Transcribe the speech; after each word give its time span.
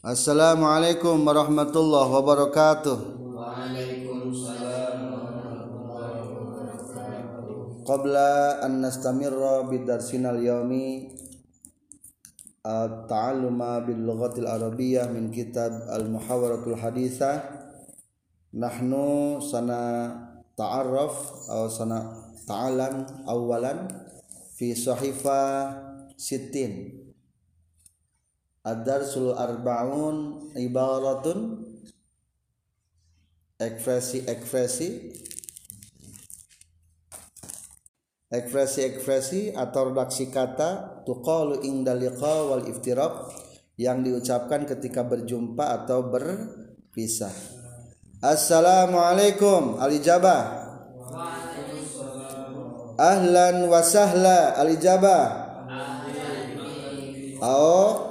Assalamualaikum 0.00 1.28
warahmatullahi 1.28 2.08
wabarakatuh. 2.08 3.20
Waalaikumsalam 3.20 4.96
warahmatullahi 5.12 6.24
wabarakatuh. 6.24 7.84
Qabla 7.84 8.64
an 8.64 8.80
nastamirra 8.80 9.68
bidarsina 9.68 10.32
al-yawmi 10.32 11.12
at-ta'alluma 12.64 13.84
bil 13.84 14.00
lughatil 14.00 14.48
arabiyyah 14.48 15.12
min 15.12 15.28
kitab 15.28 15.84
al-muhawaratul 15.92 16.80
hadithah 16.80 17.44
nahnu 18.56 19.36
sana 19.44 20.16
ta'arraf 20.56 21.44
aw 21.52 21.68
sana 21.68 22.08
ta'alam 22.48 23.04
awalan 23.28 23.84
fi 24.56 24.72
sahifa 24.72 25.76
sittin 26.16 26.99
ad-darsul 28.60 29.32
arba'un 29.32 30.50
ibaratun 30.52 31.64
ekspresi-ekspresi 33.56 34.88
ekspresi-ekspresi 38.30 39.58
atau 39.58 39.90
redaksi 39.90 40.30
kata 40.30 41.02
tuqalu 41.02 41.66
inda 41.66 41.96
liqa 41.96 42.46
wal 42.46 42.64
iftiraq 42.68 43.32
yang 43.80 44.04
diucapkan 44.04 44.68
ketika 44.68 45.02
berjumpa 45.02 45.82
atau 45.82 46.04
berpisah. 46.06 47.32
Assalamualaikum 48.20 49.80
alijabah. 49.80 50.68
Ahlan 53.00 53.56
wa 53.66 53.80
sahla 53.80 54.52
alijabah. 54.60 55.48
Au 57.40 58.09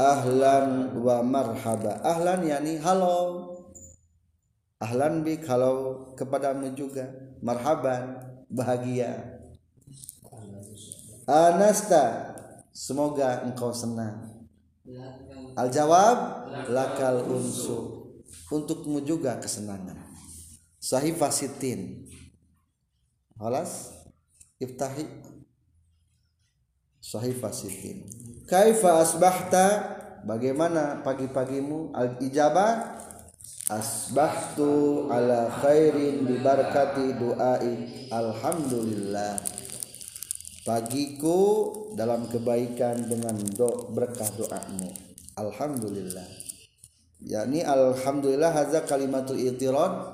ahlan 0.00 0.96
wa 0.96 1.20
marhaba. 1.20 2.00
Ahlan 2.00 2.48
yani 2.48 2.80
halo. 2.80 3.48
Ahlan 4.80 5.20
bik 5.20 5.44
halo 5.44 6.08
kepadamu 6.16 6.72
juga. 6.72 7.04
Marhaban 7.44 8.16
bahagia. 8.48 9.40
Anasta 11.28 12.32
semoga 12.72 13.44
engkau 13.44 13.76
senang. 13.76 14.48
Al 15.54 15.68
jawab 15.68 16.48
lakal 16.72 17.28
unsu 17.28 18.08
untukmu 18.50 19.04
juga 19.04 19.36
kesenangan. 19.36 20.00
Sahih 20.80 21.12
fasitin. 21.12 22.08
Halas 23.36 23.92
iftahi 24.56 25.04
Sahih 27.00 27.32
fasitin. 27.36 28.06
Kaifa 28.50 28.98
asbahta? 28.98 29.66
Bagaimana 30.26 31.06
pagi-pagimu? 31.06 31.94
Al 31.94 32.18
ijabah 32.18 32.98
asbahtu 33.70 35.06
ala 35.06 35.46
khairin 35.62 36.26
bi 36.26 36.42
duai. 36.42 37.72
Alhamdulillah. 38.10 39.38
Pagiku 40.66 41.38
dalam 41.94 42.26
kebaikan 42.26 43.06
dengan 43.06 43.38
do 43.54 43.94
berkah 43.94 44.28
doamu. 44.34 44.90
Alhamdulillah. 45.38 46.26
Yakni 47.22 47.62
alhamdulillah 47.62 48.50
hadza 48.50 48.82
kalimatul 48.82 49.38
itirad 49.38 50.10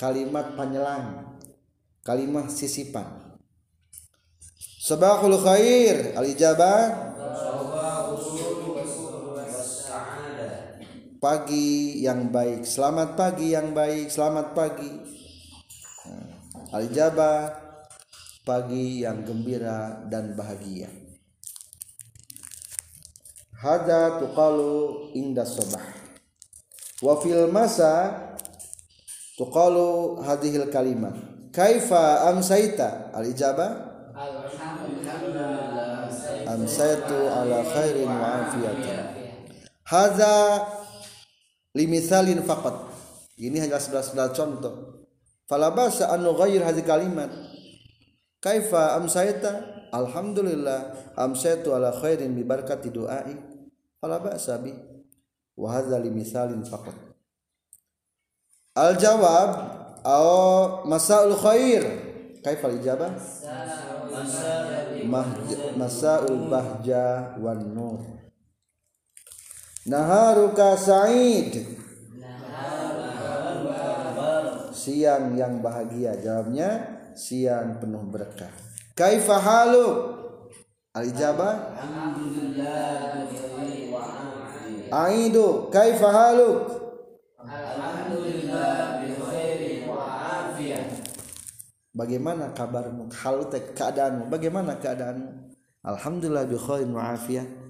kalimat 0.00 0.56
penyelang 0.56 1.36
kalimat 2.00 2.48
sisipan. 2.48 3.36
Sabahul 4.80 5.36
khair 5.42 6.16
al 6.16 6.24
ijabah 6.24 6.82
pagi 11.26 12.06
yang 12.06 12.30
baik. 12.30 12.62
Selamat 12.62 13.18
pagi 13.18 13.50
yang 13.50 13.74
baik 13.74 14.14
selamat 14.14 14.54
pagi. 14.54 14.94
Al 16.70 16.86
ijabah 16.86 17.50
pagi 18.46 19.02
yang 19.02 19.26
gembira 19.26 20.06
dan 20.06 20.38
bahagia. 20.38 20.86
Hada 23.58 24.22
tuqalu 24.22 25.10
inda 25.18 25.42
sabah. 25.42 25.82
Wa 27.02 27.18
fil 27.18 27.50
masa 27.50 28.22
tuqalu 29.34 30.22
hadhil 30.22 30.70
kalimah. 30.70 31.50
Kaifa 31.50 32.30
amsaita? 32.30 33.10
Al 33.10 33.26
ijabah 33.26 33.70
amsaitu 36.46 37.18
ala 37.18 37.66
khairin 37.66 38.06
wa 38.06 38.46
afiyatin 38.46 39.26
hadza 39.86 40.62
limithalin 41.76 42.40
faqat. 42.40 42.88
Ini 43.36 43.68
hanya 43.68 43.76
sebelas-belas 43.76 44.32
contoh. 44.32 45.04
Fala 45.44 45.68
basa 45.76 46.08
an 46.08 46.24
nughayyir 46.24 46.64
hadhihi 46.64 46.88
kalimat. 46.88 47.28
Kaifa 48.40 48.96
amsaita 48.96 49.84
alhamdulillah 49.92 51.12
amsaitu 51.20 51.76
ala 51.76 51.92
khairin 51.92 52.32
bi 52.32 52.48
barakati 52.48 52.88
du'ai. 52.88 53.36
Fala 54.00 54.16
ba'sa 54.24 54.56
bi. 54.56 54.72
Wa 55.52 55.76
hadza 55.76 56.00
limithalin 56.00 56.64
faqat. 56.64 56.96
Al 58.72 58.96
jawab 58.96 59.50
aw 60.00 60.26
masaul 60.88 61.36
khair. 61.36 61.84
Kaifa 62.40 62.72
al 62.72 62.78
ijabah 62.80 63.12
masaul 65.76 66.48
bahja 66.48 67.36
wan 67.42 67.60
nur 67.74 68.00
naharuka 69.86 70.74
sa'id 70.74 71.62
siang 74.74 75.38
yang 75.38 75.62
bahagia 75.62 76.18
jawabnya 76.18 76.98
siang 77.14 77.78
penuh 77.78 78.02
berkah 78.10 78.50
kaifa 78.98 79.38
haluk 79.38 79.94
al 80.90 81.06
ijabah 81.06 81.54
aidu 84.90 85.70
kaifa 85.70 86.08
haluk 86.10 86.86
Bagaimana 91.96 92.52
kabarmu? 92.52 93.08
Hal 93.08 93.48
keadaanmu? 93.48 94.28
Bagaimana 94.28 94.76
keadaanmu? 94.76 95.56
Alhamdulillah 95.80 96.44
bi 96.44 96.60
khairin 96.60 96.92
wa 96.92 97.16
afiyah. 97.16 97.65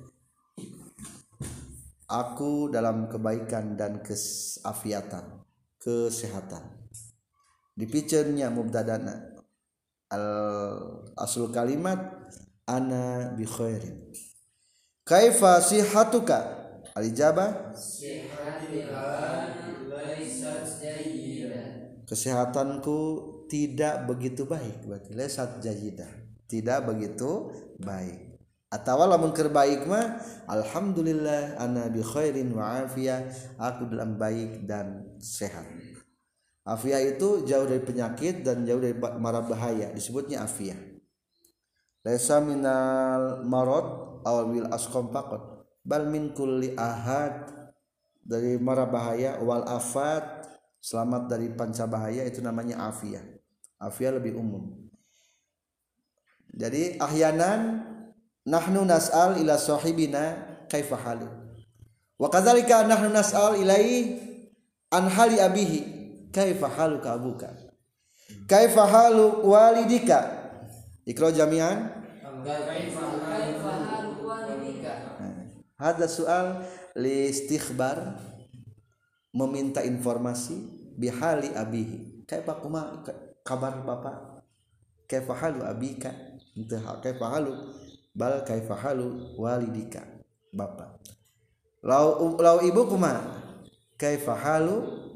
Aku 2.06 2.70
dalam 2.70 3.10
kebaikan 3.10 3.74
dan 3.74 3.98
kesafiatan, 3.98 5.42
kesehatan. 5.82 6.62
Dipicernya 7.74 8.48
mubtadana. 8.48 9.34
Al 10.06 10.26
asul 11.18 11.50
kalimat 11.50 11.98
ana 12.62 13.34
bi 13.34 13.42
khairin. 13.42 14.14
Kaifa 15.02 15.58
sihatuka? 15.58 16.38
Al 16.94 17.04
ijabah 17.10 17.74
Kesehatanku 22.06 22.98
tidak 23.50 24.06
begitu 24.06 24.46
baik 24.46 24.86
berarti 24.86 25.10
lesat 25.14 25.62
jayidah 25.62 26.10
tidak 26.46 26.86
begitu 26.86 27.50
baik 27.82 28.25
atau 28.76 29.08
lamun 29.08 29.32
keur 29.32 29.48
mah 29.48 30.20
alhamdulillah 30.44 31.56
ana 31.56 31.88
bi 31.88 32.04
khairin 32.04 32.52
wa 32.52 32.84
afiyah. 32.84 33.24
Aku 33.56 33.88
dalam 33.88 34.20
baik 34.20 34.68
dan 34.68 35.16
sehat. 35.16 35.64
Afiyah 36.66 37.16
itu 37.16 37.46
jauh 37.48 37.64
dari 37.64 37.80
penyakit 37.80 38.44
dan 38.44 38.68
jauh 38.68 38.82
dari 38.82 38.92
mara 38.98 39.40
bahaya. 39.40 39.88
Disebutnya 39.96 40.44
afiyah. 40.44 40.76
Laisa 42.04 42.38
minal 42.44 43.42
marad 43.48 44.20
aw 44.22 44.44
bil 44.46 44.68
asqam 44.68 45.08
faqat 45.08 45.64
bal 45.80 46.04
min 46.12 46.36
kulli 46.36 46.76
ahad. 46.76 47.54
Dari 48.26 48.58
mara 48.58 48.90
bahaya 48.90 49.38
wal 49.38 49.62
afat 49.62 50.50
selamat 50.82 51.30
dari 51.30 51.46
panca 51.54 51.86
bahaya 51.86 52.26
itu 52.26 52.42
namanya 52.42 52.90
afiyah. 52.90 53.22
Afiyah 53.78 54.18
lebih 54.18 54.34
umum. 54.34 54.86
Jadi 56.50 56.98
ahyanan 56.98 57.86
nahnu 58.46 58.86
nas'al 58.86 59.42
ila 59.42 59.58
sahibina 59.58 60.38
kaifa 60.70 60.94
halu. 60.96 61.26
Wa 62.16 62.30
kadzalika 62.30 62.86
nahnu 62.86 63.10
nas'al 63.10 63.58
ilai 63.58 64.16
an 64.94 65.10
hali 65.10 65.42
abihi. 65.42 65.80
Kaifa 66.30 66.68
haluka 66.68 67.16
abuka? 67.16 67.48
Kaifa 68.46 68.86
halu 68.86 69.42
walidika? 69.50 70.46
Ikra 71.02 71.32
jami'an. 71.34 71.90
Hada 75.76 76.08
soal 76.08 76.64
li 76.96 77.28
istikhbar 77.28 78.16
meminta 79.34 79.84
informasi 79.84 80.56
bihali 80.96 81.52
abihi. 81.52 82.24
Kaifa 82.28 82.60
kuma 82.62 83.02
kabar 83.44 83.80
bapak? 83.80 84.44
Kaifa 85.08 85.34
halu 85.34 85.64
abika? 85.64 86.12
Kaifa 87.00 87.26
halu 87.32 87.52
bal 88.16 88.40
kaifa 88.48 88.72
halu 88.72 89.36
walidika 89.36 90.00
bapak 90.56 90.96
lau 91.84 92.40
lau 92.40 92.64
ibu 92.64 92.88
kuma 92.88 93.44
kaifa 94.00 94.32
halu 94.36 95.06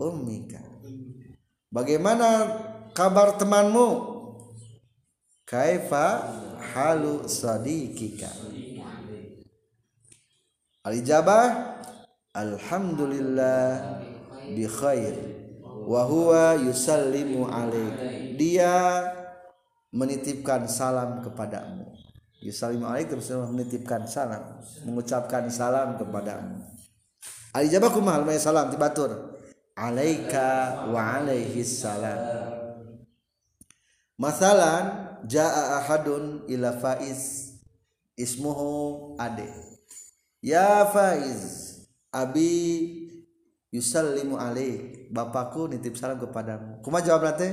ummika. 0.00 0.60
Bagaimana 1.72 2.58
kabar 2.92 3.36
temanmu? 3.40 4.12
Kaifa 5.48 6.32
halu 6.72 7.28
sadiqika? 7.28 8.28
Alhamdulillah 12.32 14.00
bi 14.56 14.64
khair. 14.64 15.16
Wa 15.84 16.08
huwa 16.08 16.56
yusallimu 16.56 17.48
alaik. 17.48 18.36
Dia 18.40 19.04
menitipkan 19.92 20.64
salam 20.64 21.20
kepadamu 21.20 22.01
yusallimu 22.42 22.90
alaik 22.90 23.08
terus 23.08 23.30
menitipkan 23.30 24.04
salam 24.04 24.58
mengucapkan 24.82 25.46
salam 25.48 25.94
kepadamu. 25.96 26.58
Alijabah 27.54 27.90
kumaha 27.94 28.24
may 28.26 28.40
salam 28.42 28.68
tibatur 28.68 29.38
alaika 29.78 30.88
wa 30.90 31.22
alaihi 31.22 31.62
salam. 31.62 32.18
Masalan 34.18 35.16
jaa 35.24 35.78
ahadun 35.80 36.44
ila 36.50 36.74
faiz. 36.76 37.52
Ismuhu 38.12 39.16
ade. 39.16 39.48
Ya 40.44 40.84
Faiz 40.92 41.72
Abi 42.12 43.08
yusallimu 43.72 44.36
alaik 44.36 45.08
bapakku 45.08 45.64
nitip 45.64 45.96
salam 45.96 46.20
kepadamu. 46.20 46.84
Kuma 46.84 47.00
jawab 47.00 47.32
nanti? 47.32 47.48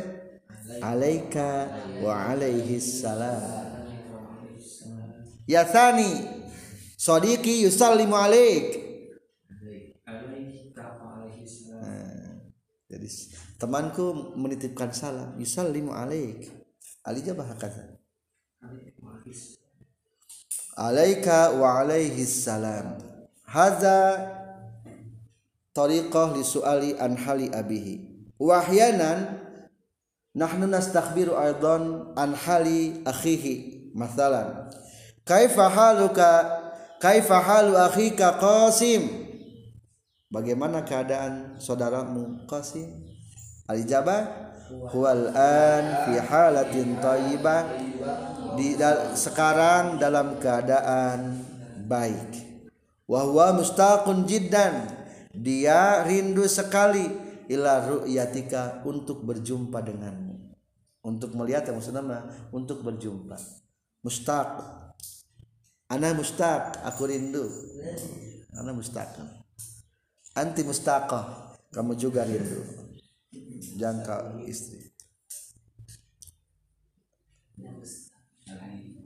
Alaika 0.83 1.71
wa 2.03 2.27
alaihi 2.27 2.81
salam 2.83 3.68
ya 5.49 5.65
Thani 5.65 6.29
sodiki 6.93 7.65
yusallimu 7.65 8.13
alaik. 8.13 8.85
Nah, 11.73 12.37
jadi 12.85 13.07
temanku 13.57 14.37
menitipkan 14.37 14.93
salam 14.93 15.33
yusallimu 15.41 15.89
alaik. 15.89 16.53
Ali 17.01 17.25
jabah 17.25 17.49
kata? 17.57 17.97
Alaika 20.77 21.57
wa 21.57 21.81
alaihi 21.81 22.21
salam. 22.29 23.01
Hadza 23.49 24.29
tariqah 25.73 26.37
li 26.37 26.45
su'ali 26.45 26.93
an 27.01 27.17
hali 27.17 27.49
abihi. 27.49 28.05
Wa 28.37 28.61
ahyanan 28.61 29.41
nahnu 30.37 30.69
nastakhbiru 30.69 31.33
aidan 31.33 32.13
an 32.13 32.37
hali 32.37 33.01
akhihi 33.01 33.89
mathalan 33.97 34.69
kaifa 35.29 35.69
haluka 35.69 36.31
kaifa 36.97 37.37
halu 37.37 37.77
akhika 37.77 38.41
qasim? 38.41 39.29
Bagaimana 40.33 40.81
keadaan 40.81 41.61
saudaramu 41.61 42.49
qasim? 42.49 42.89
Alijabah? 43.69 44.49
Huwal 44.69 45.33
an 45.33 45.85
fi 46.05 46.13
halatin 46.17 46.97
thayyibah. 46.97 47.61
Di 48.57 48.77
sekarang 49.13 50.01
dalam 50.01 50.41
keadaan 50.41 51.45
baik. 51.85 52.49
Wahwa 53.09 53.57
mustaqun 53.57 54.25
jiddan. 54.25 54.85
Dia 55.33 56.05
rindu 56.05 56.45
sekali. 56.49 57.29
Ila 57.49 57.81
ru'yatika 57.81 58.85
untuk 58.85 59.25
berjumpa 59.25 59.81
denganmu. 59.81 60.53
Untuk 61.01 61.33
melihat 61.33 61.65
yang 61.65 61.81
maksudnya 61.81 62.29
untuk 62.53 62.85
berjumpa. 62.85 63.33
Mustaq 64.05 64.78
ana 65.89 66.13
mustaq 66.13 66.85
aku 66.85 67.09
rindu 67.09 67.45
ana 68.53 68.71
mustaq 68.71 69.17
anti 70.37 70.61
mustaqah 70.61 71.57
kamu 71.73 71.97
juga 71.97 72.23
rindu 72.23 72.61
jangka 73.75 74.45
istri 74.45 74.89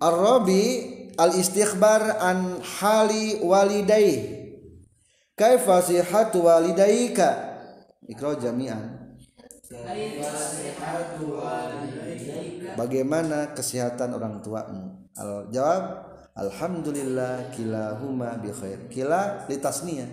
Ar-Rabi 0.03 0.63
al-istighbar 1.15 2.19
an 2.19 2.59
hali 2.59 3.39
walidai. 3.39 4.43
Kaifa 5.33 5.79
sihhatu 5.79 6.43
walidaika? 6.43 7.55
Ikra 8.05 8.35
jami'an. 8.35 9.15
Bagaimana 12.75 13.55
kesehatan 13.55 14.13
orang 14.13 14.43
tuamu? 14.43 15.07
Al 15.15 15.47
jawab 15.49 16.12
Alhamdulillah 16.33 17.53
kilahuma 17.53 18.37
bi 18.41 18.49
khair. 18.49 18.89
Kila 18.89 19.45
litasniyah. 19.45 20.09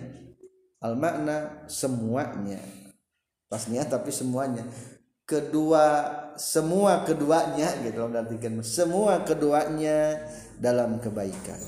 Al 0.81 0.97
makna 0.97 1.65
semuanya. 1.65 2.61
Tasniyah 3.49 3.89
tapi 3.89 4.13
semuanya. 4.13 4.65
Kedua 5.25 6.21
semua 6.41 7.03
keduanya 7.03 7.69
gitu 7.83 8.01
artikan 8.07 8.59
semua 8.63 9.21
keduanya 9.21 10.19
dalam 10.57 10.97
kebaikan 10.97 11.59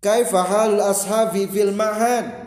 kaifa 0.00 0.40
hal 0.44 0.80
ashabi 0.80 1.48
fil 1.48 1.72
mahad 1.72 2.44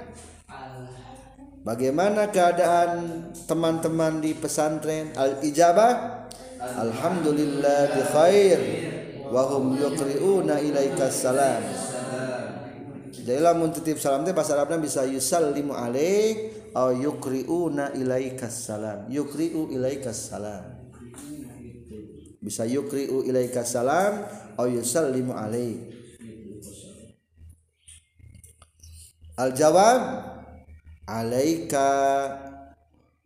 Bagaimana 1.68 2.32
keadaan 2.32 3.28
teman-teman 3.44 4.24
di 4.24 4.32
pesantren 4.32 5.12
al 5.20 5.44
ijabah 5.44 6.24
Alhamdulillah 6.64 7.92
bi 7.92 8.02
khair 8.08 8.60
wa 9.32 9.42
hum 9.52 9.76
yuqri'una 9.78 10.60
ilaika 10.64 11.12
salam. 11.12 11.64
Jadi 13.12 13.44
lamun 13.44 13.76
titip 13.76 14.00
salam 14.00 14.24
teh 14.24 14.32
bahasa 14.32 14.56
Arabna 14.56 14.80
bisa 14.80 15.04
yusallimu 15.04 15.76
alaik 15.76 16.72
au 16.72 16.96
yukriuna 16.96 17.92
ilaikas 17.98 18.72
salam. 18.72 19.04
Yukriu 19.12 19.68
ilaikas 19.68 20.32
salam. 20.32 20.64
Bisa 22.40 22.64
yukriu 22.64 23.28
ilaikas 23.28 23.76
salam 23.76 24.24
au 24.56 24.68
yusallimu 24.72 25.36
alaik 25.36 25.98
al 29.38 29.54
jawab 29.54 30.02
alaika 31.06 31.86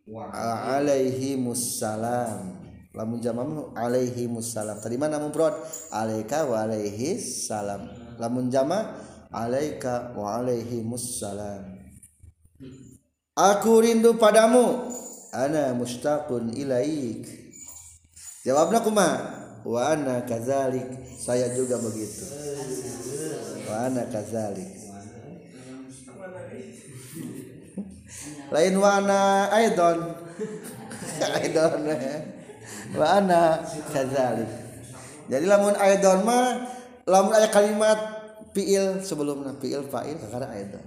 wa 0.04 0.28
alaihi 0.76 1.40
musallam 1.40 2.61
lamun 2.92 3.24
jama 3.24 3.44
alaihi 3.76 4.28
musallam 4.28 4.80
tadi 4.84 5.00
mana 5.00 5.20
mufrad 5.20 5.56
alaika 5.96 6.44
wa 6.44 6.68
alaihi 6.68 7.16
salam 7.20 7.88
lamun 8.20 8.52
jama 8.52 9.00
alaika 9.32 10.12
wa 10.16 10.40
alaihi 10.44 10.84
musallam 10.84 11.82
Aku 13.32 13.80
rindu 13.80 14.20
padamu. 14.20 14.92
Ana 15.32 15.72
mustaqun 15.72 16.52
ilaik. 16.52 17.24
Jawabnya 18.44 18.84
kuma. 18.84 19.08
Wa 19.64 19.96
ana 19.96 20.28
kazalik. 20.28 20.84
Saya 21.16 21.56
juga 21.56 21.80
begitu. 21.80 22.28
Wa 23.72 23.88
ana 23.88 24.04
kazalik. 24.12 24.68
Lain 28.52 28.76
wa 28.76 28.90
ana 29.00 29.48
aidon. 29.56 30.12
aidon. 31.40 31.82
Wa 32.92 33.22
ana 33.22 33.64
kazalik. 33.92 34.52
Jadi 35.32 35.46
lamun 35.48 35.76
aidon 35.80 36.28
mah 36.28 36.68
lamun 37.08 37.32
ada 37.32 37.48
kalimat 37.48 37.98
fiil 38.52 39.00
sebelumnya 39.00 39.56
fiil 39.60 39.88
fa'il 39.88 40.20
karena 40.20 40.48
aidon. 40.52 40.86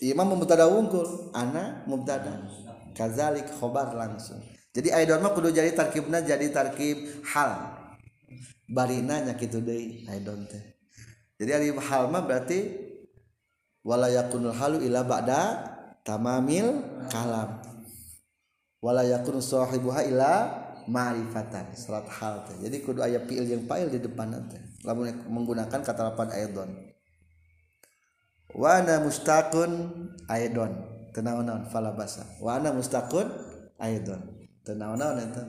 Imam 0.00 0.32
mubtada 0.32 0.70
wungkul 0.70 1.34
ana 1.34 1.82
mubtada 1.88 2.46
kazalik 2.94 3.48
khobar 3.58 3.90
langsung. 3.96 4.38
Jadi 4.70 4.94
aidon 4.94 5.18
mah 5.18 5.34
kudu 5.34 5.50
jadi 5.50 5.74
tarkibna 5.74 6.22
jadi 6.22 6.46
tarkib 6.54 7.26
hal. 7.26 7.74
Barina 8.70 9.18
nya 9.26 9.34
kitu 9.34 9.58
deui 9.58 10.06
aidon 10.06 10.46
teh. 10.46 10.62
Jadi 11.42 11.50
ari 11.50 11.68
hal 11.74 12.06
mah 12.06 12.22
berarti 12.22 12.78
wala 13.82 14.06
yakunul 14.12 14.54
halu 14.54 14.78
ila 14.84 15.02
ba'da 15.02 15.42
tamamil 16.04 16.84
kalam 17.08 17.69
wala 18.80 19.04
yakun 19.04 19.38
sahibuha 19.40 20.08
ila 20.08 20.32
ma'rifatan. 20.88 21.76
Salat 21.76 22.08
hal 22.08 22.44
teh. 22.48 22.56
Jadi 22.66 22.76
kudu 22.82 23.04
aya 23.04 23.22
fiil 23.24 23.46
yang 23.46 23.64
fa'il 23.68 23.92
di 23.92 24.00
depan 24.00 24.32
teh 24.48 24.60
lamun 24.84 25.12
menggunakan 25.28 25.80
kata 25.84 26.12
lapan 26.12 26.28
aidon 26.32 26.70
wana 28.56 28.98
mustaqun 29.04 29.92
aidon 30.26 30.72
tenaon-naon 31.14 31.68
fala 31.70 31.94
basa. 31.94 32.26
Wana 32.42 32.74
mustaqun 32.74 33.28
aidon 33.78 34.20
tenaon-naon 34.66 35.16
eta? 35.20 35.44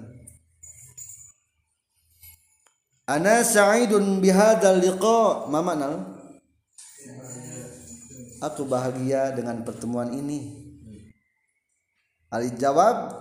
Ana 3.10 3.44
sa'idun 3.44 4.22
bihadzal 4.22 4.80
liqa. 4.80 5.50
Ma 5.50 5.60
makna 5.60 6.20
aku 8.42 8.66
bahagia 8.66 9.34
dengan 9.34 9.62
pertemuan 9.62 10.14
ini 10.14 10.61
Ali 12.32 12.56
jawab 12.56 13.12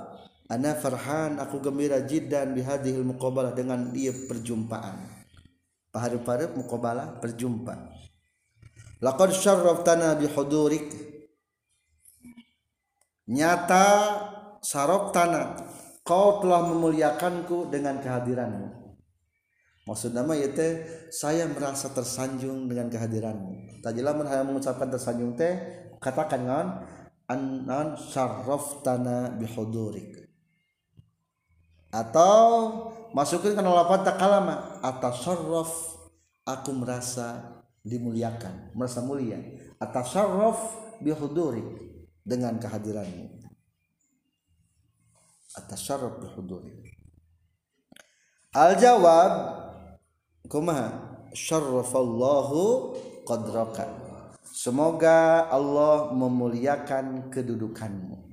ana 0.46 0.78
farhan 0.78 1.42
aku 1.42 1.58
gembira 1.58 1.98
jiddan 2.06 2.54
bihadhil 2.54 3.02
muqabalah 3.02 3.52
dengan 3.52 3.90
dia 3.90 4.14
perjumpaan. 4.14 5.02
Paharu-parup 5.90 6.54
muqabala 6.54 7.18
berjumpa 7.18 7.74
laqad 9.00 9.32
syarraftana 9.32 10.14
bihudurik 10.20 10.92
nyata 13.26 13.86
sarok 14.60 15.10
tanah 15.16 15.56
kau 16.04 16.44
telah 16.44 16.68
memuliakanku 16.68 17.72
dengan 17.72 18.00
kehadiranmu. 18.00 18.68
Maksud 19.88 20.12
nama 20.12 20.36
itu 20.36 20.84
saya 21.10 21.48
merasa 21.50 21.90
tersanjung 21.90 22.68
dengan 22.68 22.92
kehadiranmu. 22.92 23.82
Lamun 23.82 24.28
hayang 24.28 24.52
mengucapkan 24.52 24.92
tersanjung 24.92 25.34
teh 25.34 25.56
katakan 25.98 26.42
kan 26.46 26.66
an 27.30 27.94
syarraftana 27.94 29.38
bihudurik. 29.38 30.26
Atau 31.94 32.42
masukin 33.14 33.54
ke 33.54 33.62
lapan 33.62 34.02
takalama 34.02 34.82
atasarraf 34.82 35.70
aku 36.42 36.70
merasa 36.74 37.58
dimuliakan 37.86 38.74
merasa 38.74 38.98
mulia. 39.02 39.38
Atasarraf 39.78 40.58
bihudurik 40.98 41.66
dengan 42.26 42.58
kehadiranmu. 42.58 43.38
Atasarraf 45.54 46.18
bihudurik. 46.18 46.98
Al 48.50 48.74
jawab 48.74 49.32
kumaha? 50.50 51.06
Syarrafallahu 51.30 52.90
qadraka 53.22 53.86
semoga 54.52 55.46
Allah 55.48 56.12
memuliakan 56.12 57.30
kedudukanmu. 57.30 58.30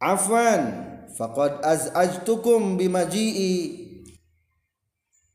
Afwan 0.00 0.62
faqad 1.16 1.64
az'ajtukum 1.64 2.76
bimaji'i. 2.76 3.82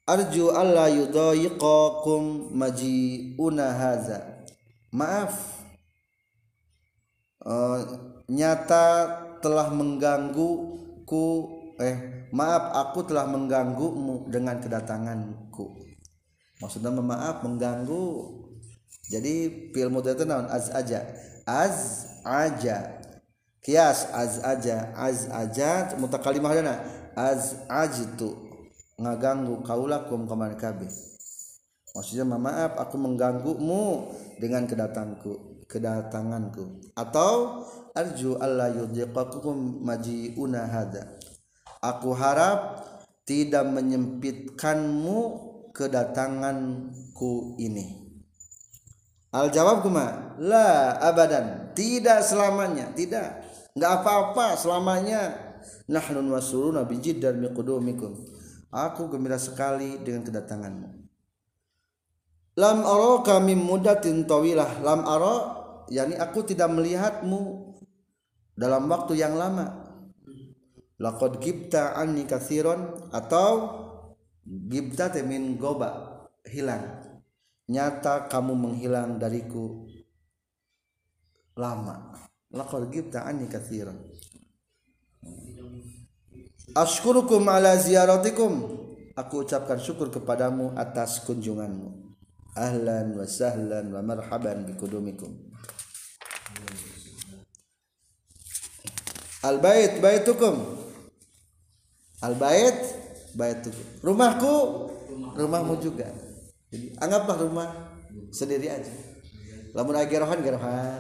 Arju 0.09 0.53
alla 0.53 0.89
yudayiqakum 0.89 2.53
maji'una 2.53 3.65
haza. 3.77 4.45
Maaf. 4.93 5.61
Uh, 7.39 7.81
nyata 8.27 8.85
telah 9.39 9.71
mengganggu 9.71 10.49
ku 11.07 11.23
eh 11.79 12.27
maaf 12.35 12.75
aku 12.75 13.07
telah 13.07 13.25
mengganggumu 13.25 14.27
dengan 14.27 14.59
kedatanganku 14.59 15.88
maksudnya 16.59 16.91
maaf 16.93 17.41
mengganggu. 17.41 18.37
Jadi 19.09 19.67
fil 19.73 19.89
mudhari 19.89 20.23
naon? 20.27 20.45
Az 20.47 20.69
aja. 20.69 21.01
Az 21.47 22.05
aja. 22.21 23.01
Kias 23.59 24.05
az 24.13 24.43
aja. 24.45 24.93
Az 24.93 25.27
aja 25.33 25.97
mutakalimah 25.97 26.53
dana. 26.53 26.75
Az 27.17 27.67
ajitu 27.67 28.47
ngaganggu 28.99 29.63
kaulakum 29.63 30.27
kaman 30.27 30.55
kabeh 30.55 30.91
maksudnya 31.95 32.23
maaf 32.23 32.79
aku 32.79 32.95
mengganggumu 32.95 34.13
dengan 34.39 34.63
kedatangku 34.69 35.49
kedatanganku. 35.69 36.81
Atau 36.97 37.63
arju 37.93 38.41
alla 38.41 38.73
yudhiqakum 38.73 39.85
maji'una 39.85 40.65
hada. 40.65 41.21
Aku 41.79 42.11
harap 42.17 42.83
tidak 43.23 43.69
menyempitkanmu 43.69 45.19
kedatanganku 45.79 47.55
ini. 47.55 48.11
Al 49.31 49.47
jawab 49.47 49.85
kuma 49.85 50.35
la 50.41 50.99
abadan 50.99 51.71
tidak 51.71 52.19
selamanya 52.25 52.91
tidak 52.91 53.47
nggak 53.79 53.91
apa-apa 54.03 54.59
selamanya. 54.59 55.47
Nahnu 55.87 56.35
wasuruna 56.35 56.83
bijiddan 56.87 57.39
miqudumikum. 57.39 58.15
Aku 58.69 59.09
gembira 59.09 59.39
sekali 59.41 59.97
dengan 60.03 60.21
kedatanganmu. 60.23 60.89
Lam 62.59 62.77
ara 62.85 63.13
kami 63.25 63.57
mudatin 63.57 64.23
tawilah. 64.29 64.79
Lam 64.85 65.03
ara 65.03 65.35
yakni 65.89 66.15
aku 66.15 66.45
tidak 66.45 66.69
melihatmu 66.69 67.75
dalam 68.55 68.85
waktu 68.87 69.17
yang 69.19 69.35
lama. 69.35 69.89
Laqad 70.99 71.39
gibta 71.39 71.95
anni 71.95 72.27
katsiran 72.27 73.09
atau 73.09 73.51
gibta 74.49 75.13
min 75.21 75.57
goba 75.61 76.25
hilang. 76.49 77.05
Nyata 77.69 78.25
kamu 78.25 78.53
menghilang 78.57 79.21
dariku 79.21 79.85
lama. 81.53 82.17
Laqad 82.49 82.89
gibta 82.89 83.29
anni 83.29 83.45
katsiran 83.45 84.09
Ashkurukum 86.73 87.45
ala 87.45 87.77
ziyaratikum. 87.77 88.77
Aku 89.13 89.45
ucapkan 89.45 89.77
syukur 89.77 90.09
kepadamu 90.09 90.73
atas 90.77 91.21
kunjunganmu. 91.25 92.09
Ahlan 92.57 93.13
wa 93.13 93.25
sahlan 93.29 93.93
wa 93.93 94.01
marhaban 94.01 94.65
bikudumikum 94.65 95.49
Al-bait 99.45 100.03
baitukum. 100.03 100.59
Al-bait 102.19 102.75
baitukum 103.39 104.03
Rumahku 104.03 104.55
rumahmu 105.39 105.79
juga. 105.79 106.11
Jadi 106.69 106.93
anggaplah 106.99 107.39
rumah 107.39 107.69
sendiri 108.29 108.67
aja. 108.67 108.91
Lamun 109.71 109.95
aya 109.95 110.11
gerohan 110.11 110.43
gerohan. 110.43 110.99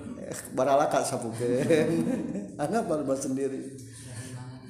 Baralaka 0.56 1.04
sapukeun 1.04 1.90
Anggaplah 2.62 3.02
rumah 3.02 3.18
sendiri. 3.18 3.74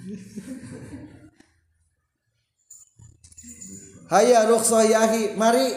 Hayya 4.13 4.45
rukhsah 4.51 4.85
yahi 4.85 5.37
mari. 5.39 5.73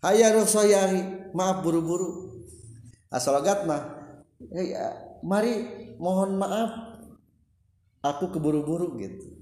Hayya 0.00 0.32
rukhsah 0.36 0.66
yahi 0.66 1.00
maaf 1.34 1.62
buru-buru. 1.64 2.42
Asalogat 3.10 3.66
mah. 3.66 3.82
Hey, 4.52 4.76
mari 5.24 5.64
mohon 5.96 6.36
maaf 6.36 6.85
aku 8.12 8.30
keburu-buru 8.30 8.94
gitu. 9.00 9.36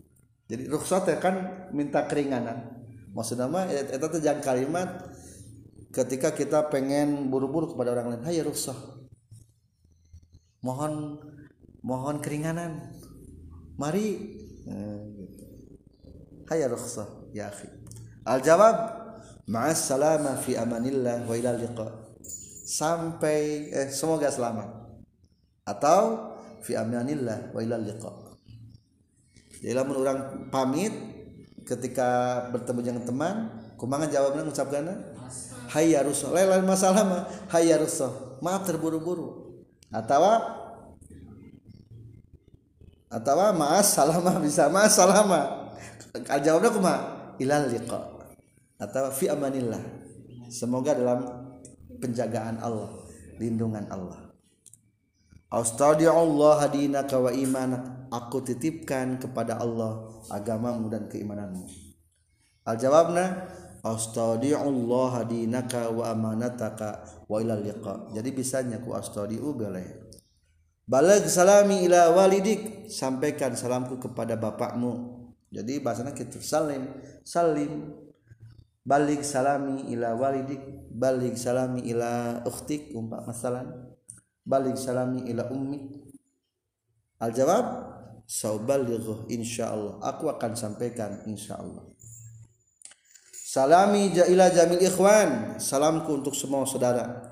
Jadi 0.44 0.68
rukhsah 0.68 1.04
teh 1.04 1.16
kan 1.16 1.68
minta 1.73 2.04
keringanan. 2.04 2.85
Maksudnya 3.16 3.49
mah 3.49 3.64
teh 3.68 4.21
jangan 4.21 4.44
kalimat 4.44 4.88
ketika 5.88 6.35
kita 6.37 6.68
pengen 6.68 7.33
buru-buru 7.33 7.73
kepada 7.73 7.97
orang 7.97 8.12
lain 8.12 8.25
hayya 8.28 8.44
rukhsah. 8.44 8.76
Mohon 10.61 11.21
mohon 11.80 12.21
keringanan. 12.21 12.92
Mari 13.80 14.06
nah, 14.68 15.00
gitu. 15.16 15.44
hayya 16.52 16.68
rukhsah. 16.68 17.09
Ya 17.33 17.49
akhi. 17.49 17.66
Al 18.28 18.44
jawab 18.44 18.76
ma'as 19.49 19.80
salama 19.80 20.37
fi 20.37 20.61
amanillah 20.61 21.25
wa 21.25 21.35
ila 21.35 21.56
liqa. 21.56 21.88
Sampai 22.64 23.73
eh, 23.73 23.88
semoga 23.88 24.28
selamat. 24.28 24.68
Atau 25.64 26.37
fi 26.61 26.76
amanillah 26.76 27.52
wa 27.56 27.61
ila 27.64 27.80
liqa 27.80 28.24
jadi 29.64 29.80
lamun 29.80 29.97
orang 30.04 30.18
pamit 30.52 30.92
ketika 31.64 32.44
bertemu 32.52 32.80
dengan 32.85 33.04
teman 33.09 33.37
kumangan 33.80 34.12
jawabnya 34.12 34.44
mengucapkan 34.44 34.85
hayya 35.73 36.04
rukhsah 36.04 36.37
lain 36.37 36.68
masalah 36.68 37.00
mah 37.00 37.23
hayya 37.49 37.80
rukhsah 37.80 38.12
maaf 38.44 38.68
terburu-buru. 38.68 39.56
Atau 39.88 40.21
atau 43.09 43.40
maas 43.56 43.94
salama 43.94 44.37
bisa 44.42 44.68
maas 44.68 44.92
salama 44.92 45.73
jawabnya 46.44 46.68
kuma 46.68 46.94
ilal 47.40 47.64
liqa. 47.73 48.00
Atau 48.76 49.09
fi 49.16 49.33
amanillah. 49.33 49.80
Semoga 50.52 50.92
dalam 50.92 51.25
penjagaan 52.04 52.61
Allah 52.61 52.92
lindungan 53.40 53.88
Allah. 53.88 54.28
Austadi 55.49 56.04
Allah 56.04 56.68
hadinaka 56.68 57.16
wa 57.16 57.30
imanak 57.30 58.03
aku 58.14 58.47
titipkan 58.47 59.18
kepada 59.18 59.59
Allah 59.59 60.06
agamamu 60.30 60.87
dan 60.87 61.11
keimananmu. 61.11 61.66
Al 62.64 62.78
jawabna 62.78 63.50
Austadi 63.85 64.56
Allah 64.56 65.21
hadinaka 65.21 65.92
wa 65.92 66.09
amanataka 66.09 67.04
wa 67.28 67.37
ilal 67.37 67.61
liqa. 67.61 68.09
Jadi 68.16 68.33
bisanya 68.33 68.80
ku 68.80 68.97
astadiu 68.97 69.52
boleh 69.52 70.09
Balag 70.88 71.28
salami 71.28 71.85
ila 71.85 72.16
walidik. 72.16 72.88
Sampaikan 72.88 73.52
salamku 73.52 74.00
kepada 74.00 74.40
bapakmu. 74.40 75.21
Jadi 75.52 75.85
bahasanya 75.85 76.16
gitu 76.16 76.40
salim 76.40 76.88
salim. 77.28 77.92
Balik 78.85 79.21
salami 79.21 79.92
ila 79.92 80.16
walidik. 80.16 80.88
Balik 80.88 81.37
salami 81.37 81.85
ila 81.88 82.40
ukhtik. 82.49 82.97
Umpak 82.97 83.28
masalan. 83.28 83.68
Balik 84.44 84.80
salami 84.80 85.28
ila 85.28 85.49
ummik 85.52 86.04
al 87.21 87.30
jawab 87.30 87.66
saubalighu 88.25 89.28
insyaallah. 89.28 90.00
Aku 90.02 90.33
akan 90.33 90.56
sampaikan 90.56 91.23
insyaallah. 91.28 91.94
Salami 93.30 94.11
ila 94.11 94.50
jamil 94.50 94.83
ikhwan. 94.83 95.61
Salamku 95.62 96.11
untuk 96.11 96.35
semua 96.35 96.66
saudara. 96.66 97.23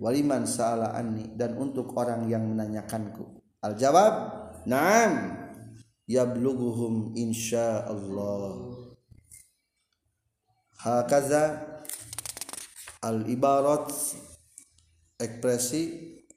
Waliman 0.00 0.48
sa'ala 0.48 0.96
anni. 0.96 1.28
Dan 1.36 1.60
untuk 1.60 1.92
orang 1.98 2.24
yang 2.30 2.46
menanyakanku. 2.48 3.44
Al 3.60 3.76
jawab 3.76 4.12
Naam. 4.64 5.44
Yablughuhum 6.08 7.12
insyaallah. 7.20 8.80
Hakaza 10.78 11.44
al 13.04 13.28
ibarat 13.28 13.92
ekspresi 15.20 15.82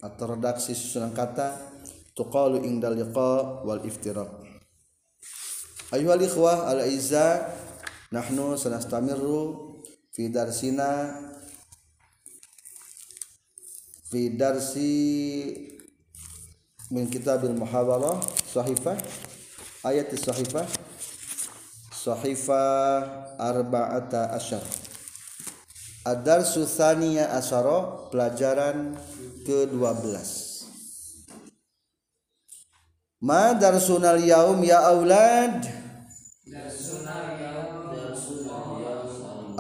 atau 0.02 0.36
redaksi 0.36 0.74
susunan 0.74 1.14
kata 1.14 1.71
tuqalu 2.22 2.62
indal 2.62 2.94
liqa 2.94 3.66
wal 3.66 3.82
iftiraq. 3.82 4.30
Ayuhal 5.90 6.22
ikhwah 6.22 6.70
al 6.70 6.86
izza 6.86 7.50
nahnu 8.14 8.54
sanastamiru 8.54 9.74
fi 10.14 10.30
darsina 10.30 11.18
fi 14.12 14.30
darsi 14.38 14.94
min 16.92 17.08
kitabil 17.08 17.56
muhawarah 17.56 18.20
sahifah 18.52 19.00
ayat 19.88 20.12
sahifah 20.12 20.68
sahifah 21.96 23.36
arba'ata 23.40 24.36
asyar 24.36 24.64
Ad-darsu 26.02 26.66
thaniya 26.66 27.30
asyara 27.38 28.10
pelajaran 28.10 28.98
ke-12 29.46 30.51
Ma 33.22 33.54
darsunal 33.54 34.18
yaum 34.18 34.58
ya 34.66 34.82
aulad 34.82 35.62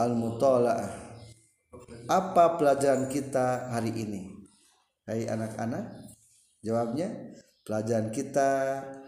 Al-mutala'ah 0.01 0.89
Apa 2.09 2.57
pelajaran 2.57 3.05
kita 3.05 3.69
hari 3.69 3.93
ini? 3.93 4.33
Hai 5.05 5.29
anak-anak 5.29 6.01
Jawabnya, 6.65 7.37
pelajaran 7.61 8.09
kita 8.09 8.49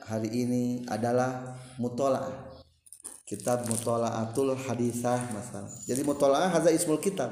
hari 0.09 0.29
ini 0.29 0.81
adalah 0.89 1.53
mutola'ah. 1.77 2.49
Kitab 3.29 3.69
Mutola'atul 3.69 4.57
Hadisah 4.57 5.21
masalah. 5.29 5.69
Jadi 5.85 6.01
mutola'ah 6.01 6.49
hadza 6.49 6.73
ismul 6.73 6.97
kitab. 6.97 7.29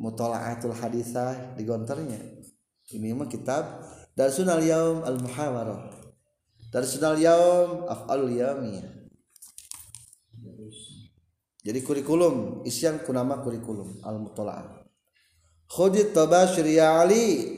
Mutola'atul 0.00 0.72
Hadisah 0.72 1.56
digontarnya. 1.60 2.20
Ini 2.88 3.12
mah 3.12 3.28
kitab 3.28 3.84
Darsunal 4.18 4.58
Yaum 4.66 5.06
Al-Muhawarah. 5.06 5.94
Darsunal 6.74 7.22
Yaum 7.22 7.86
Af'alul 7.86 8.34
Yaumiyah. 8.34 8.90
Jadi 11.62 11.78
kurikulum, 11.86 12.66
isian 12.66 12.98
kunama 13.06 13.38
kurikulum 13.38 14.02
al-mutola'ah. 14.02 14.82
Khudit 15.70 16.10
tabashir 16.10 16.66
ya 16.66 16.98
Ali. 16.98 17.54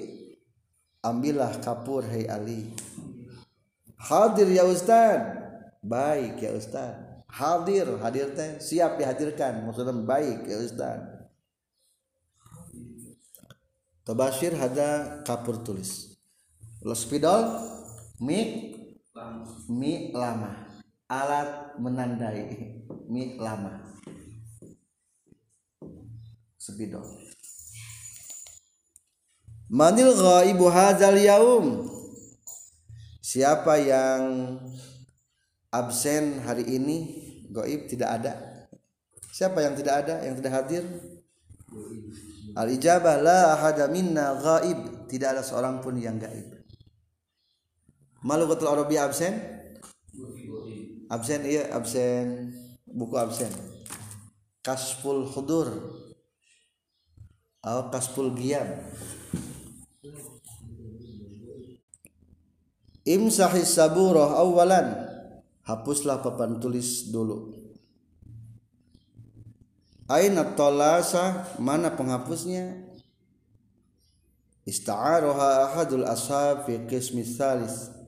Ambillah 1.01 1.65
kapur 1.65 2.05
hai 2.05 2.29
Ali. 2.29 2.69
Hadir 3.97 4.53
ya 4.53 4.69
Ustaz. 4.69 5.41
Baik 5.81 6.45
ya 6.45 6.53
Ustaz. 6.53 7.25
Hadir, 7.25 7.89
hadir 8.05 8.37
teh. 8.37 8.61
Siap 8.61 9.01
dihadirkan. 9.01 9.65
Maksudnya 9.65 9.97
baik 9.97 10.45
ya 10.45 10.61
Ustaz. 10.61 11.01
Tabashir 14.05 14.53
ada 14.61 15.23
kapur 15.25 15.65
tulis 15.65 16.10
Lo 16.81 16.97
spidol 16.97 17.61
Mi 18.25 18.73
Mi 19.69 20.13
lama 20.17 20.65
Alat 21.13 21.77
menandai 21.77 22.81
Mi 23.09 23.37
lama 23.37 23.85
Spidol 26.57 27.05
Manil 29.71 30.11
ghaibu 30.19 30.67
hadzal 30.67 31.15
yaum? 31.15 31.87
Siapa 33.23 33.79
yang 33.79 34.59
absen 35.71 36.43
hari 36.43 36.67
ini? 36.67 36.97
Gaib 37.55 37.87
tidak 37.87 38.19
ada. 38.19 38.35
Siapa 39.31 39.63
yang 39.63 39.79
tidak 39.79 40.03
ada, 40.03 40.27
yang 40.27 40.35
tidak 40.35 40.53
hadir? 40.59 40.83
Al 42.59 42.67
ijabah 42.67 43.23
la 43.23 43.55
ahada 43.55 43.87
minna 43.87 44.35
ghaib. 44.43 45.07
Tidak 45.07 45.39
ada 45.39 45.43
seorang 45.47 45.79
pun 45.79 45.95
yang 45.95 46.19
gaib. 46.19 46.60
Malukatul 48.21 48.69
Arabia 48.69 49.09
absen? 49.09 49.33
Absen 51.09 51.41
iya, 51.49 51.73
absen. 51.73 52.53
Buku 52.85 53.17
absen. 53.17 53.49
Kasful 54.61 55.25
Hudur. 55.25 55.73
Atau 57.65 57.89
Kasful 57.89 58.37
Giyam. 58.37 58.69
Imsahis 63.09 63.73
saburah 63.73 64.37
awalan. 64.37 65.09
Hapuslah 65.65 66.21
papan 66.21 66.61
tulis 66.61 67.09
dulu. 67.09 67.57
Aina 70.13 70.45
tolasa? 70.53 71.57
Mana 71.57 71.97
penghapusnya? 71.97 72.85
Ista'aroha 74.69 75.73
ahadul 75.73 76.05
ashab 76.05 76.69
fi 76.69 76.85
qismi 76.85 77.25
salis 77.25 78.00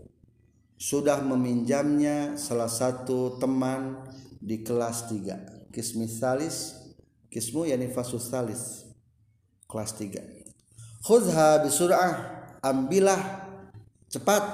sudah 0.82 1.22
meminjamnya 1.22 2.34
salah 2.34 2.66
satu 2.66 3.38
teman 3.38 4.02
di 4.42 4.66
kelas 4.66 5.06
3 5.06 5.70
kismi 5.70 6.10
salis 6.10 6.74
kismu 7.30 7.70
yani 7.70 7.86
fasus 7.94 8.26
salis 8.26 8.90
kelas 9.70 9.94
3 9.94 10.42
khudha 11.06 11.62
bisur'ah 11.62 12.42
ambillah 12.62 13.42
cepat. 14.12 14.44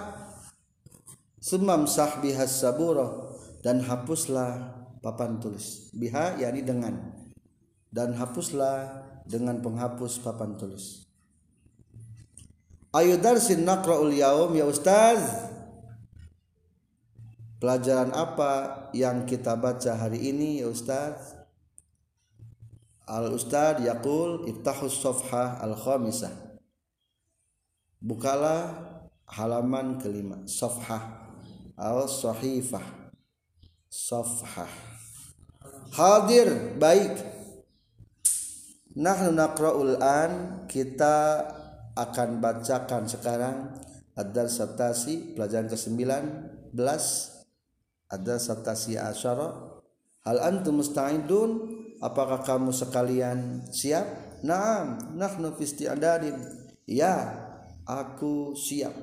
Sumam 1.38 1.86
sah 1.86 2.18
biha 2.18 2.46
sabura 2.46 3.34
dan 3.62 3.82
hapuslah 3.82 4.74
papan 5.02 5.38
tulis. 5.38 5.90
Biha 5.94 6.38
yakni 6.38 6.66
dengan 6.66 6.98
dan 7.94 8.14
hapuslah 8.14 9.06
dengan 9.26 9.62
penghapus 9.62 10.18
papan 10.22 10.58
tulis. 10.58 11.06
Ayu 12.90 13.20
darsin 13.20 13.62
naqra'ul 13.62 14.16
yaum 14.16 14.50
ya 14.56 14.66
ustaz 14.66 15.47
pelajaran 17.58 18.14
apa 18.14 18.86
yang 18.94 19.26
kita 19.26 19.54
baca 19.58 19.94
hari 19.98 20.30
ini 20.30 20.62
ya 20.62 20.70
ustaz? 20.70 21.34
Al 23.06 23.34
ustaz 23.34 23.82
yaqul 23.82 24.46
iftahus 24.50 24.98
safhah 24.98 25.58
al 25.62 25.74
khamisah 25.74 26.48
bukalah 28.02 28.78
halaman 29.26 29.98
kelima. 29.98 30.42
Safhah. 30.46 31.28
Al 31.78 32.06
sahifah. 32.10 33.12
Safhah. 33.90 34.70
Hadir 35.94 36.78
baik. 36.78 37.14
Nahnu 38.98 39.30
naqra'ul 39.30 40.02
an 40.02 40.64
kita 40.66 41.46
akan 41.94 42.42
bacakan 42.42 43.06
sekarang 43.06 43.78
ada 44.18 44.50
satasi 44.50 45.38
pelajaran 45.38 45.70
ke-19 45.70 46.74
ada 48.08 48.40
satasi 48.40 48.96
asyara 48.96 49.52
hal 50.24 50.38
antum 50.40 50.80
musta'idun? 50.80 51.80
Apakah 51.98 52.46
kamu 52.46 52.70
sekalian 52.70 53.66
siap? 53.74 54.06
Na'am 54.46 55.18
nahnu 55.18 55.50
fi 55.58 55.66
isti'dadin. 55.66 56.36
Ya 56.86 57.36
aku 57.84 58.54
siap. 58.54 58.94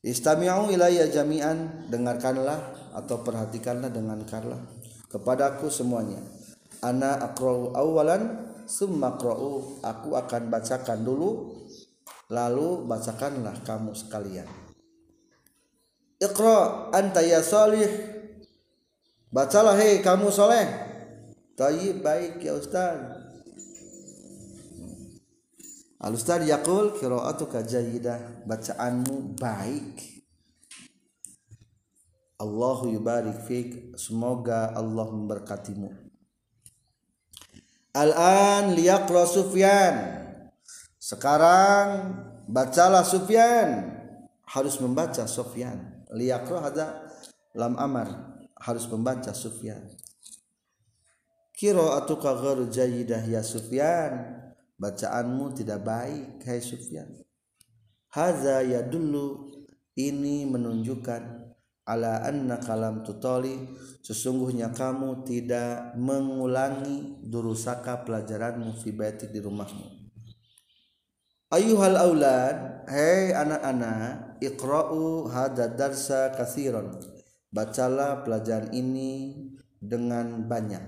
Istami'u 0.00 0.72
ilayya 0.72 1.12
jami'an. 1.12 1.90
Dengarkanlah 1.92 2.90
atau 2.96 3.20
perhatikanlah 3.20 3.92
dengarkanlah 3.92 4.58
kepadaku 5.12 5.68
semuanya. 5.68 6.24
Ana 6.80 7.20
aqra'u 7.20 7.76
awalan 7.76 8.48
summa 8.64 9.20
aqra'u. 9.20 9.84
Aku 9.84 10.16
akan 10.16 10.48
bacakan 10.48 11.04
dulu 11.04 11.52
lalu 12.32 12.88
bacakanlah 12.88 13.60
kamu 13.60 13.92
sekalian. 13.92 14.65
Iqra 16.16 16.90
anta 16.96 17.20
ya 17.20 17.44
salih. 17.44 17.88
Bacalah 19.28 19.76
hei 19.76 20.00
kamu 20.00 20.32
soleh. 20.32 20.64
Tayyib 21.56 22.04
baik 22.04 22.40
ya 22.40 22.56
Ustaz. 22.56 23.00
Al 25.96 26.12
Ustaz 26.12 26.44
yaqul 26.44 26.92
qira'atuka 27.00 27.64
jayyidah, 27.64 28.44
bacaanmu 28.44 29.40
baik. 29.40 30.20
Allahu 32.36 32.92
yubarik 32.92 33.48
fik, 33.48 33.96
semoga 33.96 34.76
Allah 34.76 35.08
memberkatimu. 35.08 35.88
Al-an 37.96 38.76
liyaqra 38.76 39.24
Sufyan. 39.24 40.20
Sekarang 41.00 42.12
bacalah 42.44 43.00
Sufyan. 43.08 43.96
Harus 44.44 44.76
membaca 44.84 45.24
Sufyan. 45.24 45.95
Liyaqra 46.14 46.70
ada 46.70 46.86
lam 47.56 47.74
amar, 47.80 48.38
harus 48.60 48.86
membaca 48.86 49.34
Sufyan. 49.34 49.82
Qira'atuka 51.56 52.36
ghairu 52.36 52.68
jayyidah 52.68 53.24
ya 53.26 53.40
Sufyan. 53.40 54.44
Bacaanmu 54.76 55.56
tidak 55.56 55.88
baik 55.88 56.44
hai 56.44 56.60
Sufyan. 56.60 57.08
Haza 58.12 58.60
ya 58.60 58.84
dulu 58.84 59.48
ini 59.96 60.44
menunjukkan 60.44 61.22
ala 61.88 62.20
anna 62.28 62.60
kalam 62.60 63.00
tutoli 63.00 63.72
sesungguhnya 64.04 64.74
kamu 64.74 65.24
tidak 65.24 65.96
mengulangi 65.96 67.24
durusaka 67.24 68.04
pelajaranmu 68.04 68.76
fi 68.76 68.92
di 69.32 69.40
rumahmu. 69.40 69.86
Ayuhal 71.46 71.96
aulad, 71.96 72.84
hei 72.90 73.30
anak-anak, 73.30 74.25
iqra'u 74.42 75.30
hadza 75.30 75.70
darsa 75.72 76.32
katsiran. 76.34 76.96
Bacalah 77.50 78.26
pelajaran 78.26 78.74
ini 78.74 79.34
dengan 79.80 80.44
banyak. 80.44 80.82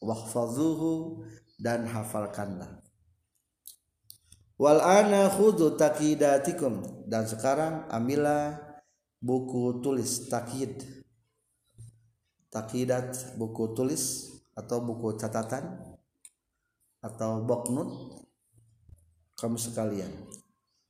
Wahfazuhu 0.00 1.24
dan 1.60 1.88
hafalkanlah. 1.88 2.80
Wal 4.54 4.80
ana 4.80 5.26
khudhu 5.32 5.74
dan 7.10 7.24
sekarang 7.26 7.90
ambillah 7.90 8.60
buku 9.18 9.82
tulis 9.82 10.30
takid. 10.30 10.84
Takidat 12.52 13.34
buku 13.34 13.74
tulis 13.74 14.30
atau 14.54 14.78
buku 14.78 15.18
catatan 15.18 15.82
atau 17.02 17.42
boknut 17.42 18.22
kamu 19.34 19.58
sekalian 19.58 20.08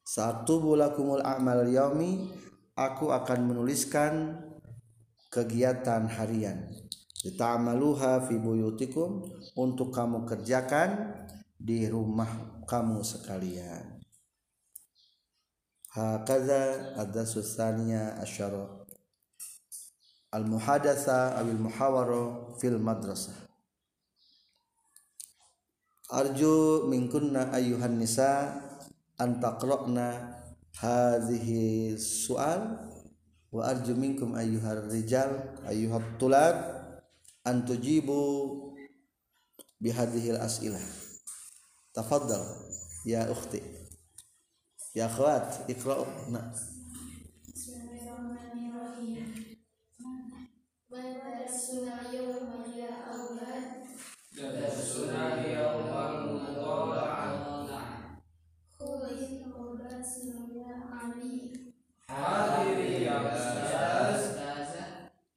satu 0.04 0.60
bulakumul 0.60 1.24
amal 1.24 1.64
yaumi 1.64 2.28
aku 2.76 3.08
akan 3.08 3.48
menuliskan 3.48 4.36
kegiatan 5.32 6.04
harian. 6.06 6.68
Ditamaluha 7.24 8.28
fi 8.28 8.36
buyutikum 8.36 9.24
untuk 9.56 9.96
kamu 9.96 10.28
kerjakan 10.28 11.16
di 11.56 11.88
rumah 11.88 12.60
kamu 12.68 13.00
sekalian. 13.00 14.04
Hakaza 15.88 16.92
ada 17.00 17.24
susania 17.24 18.20
asyara. 18.20 18.84
Al 20.36 20.44
muhadatsa 20.44 21.38
awil 21.40 21.56
muhawara 21.56 22.52
fil 22.60 22.76
madrasah. 22.76 23.46
Arju 26.12 26.90
minkunna 26.92 27.48
ayuhan 27.56 27.96
nisa 27.96 28.52
an 29.18 29.38
taqra'na 29.38 30.06
hadhihi 30.78 31.94
su'al 31.98 32.62
wa 33.54 33.60
arju 33.62 33.94
minkum 33.94 34.34
ayyuhar 34.34 34.90
rijal 34.90 35.54
ayyuhat 35.70 36.18
tulab 36.18 36.56
an 37.46 37.62
tujibu 37.62 38.74
bi 39.78 39.94
hadhihi 39.94 40.34
al-as'ilah 40.34 40.82
tafaddal 41.94 42.42
ya 43.06 43.30
ukhti. 43.30 43.62
Ya 44.94 45.10
akhwat 45.10 45.66
iqra'na 45.66 46.54
حاضر 62.14 62.78
يا 62.78 63.16
أستاذ 63.36 64.20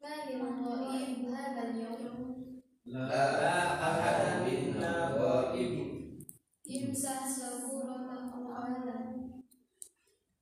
ما 0.01 0.15
لمن 0.29 1.35
هذا 1.35 1.61
اليوم؟ 1.69 2.61
لا 2.85 3.23
أحد 3.89 4.19
منا 4.45 5.15
غائب 5.17 5.73
امسح 6.75 7.27
سبورة 7.27 7.95
القرآن 8.13 8.85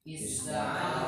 استعان 0.07 1.04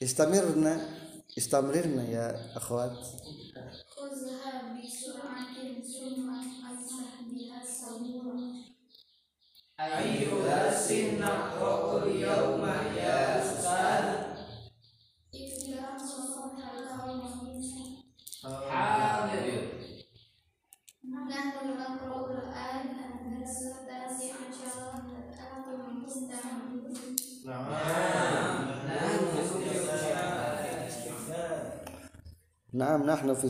Истамирна, 0.00 0.78
истамрирна 1.34 2.02
я, 2.02 2.40
ахват. 2.54 2.92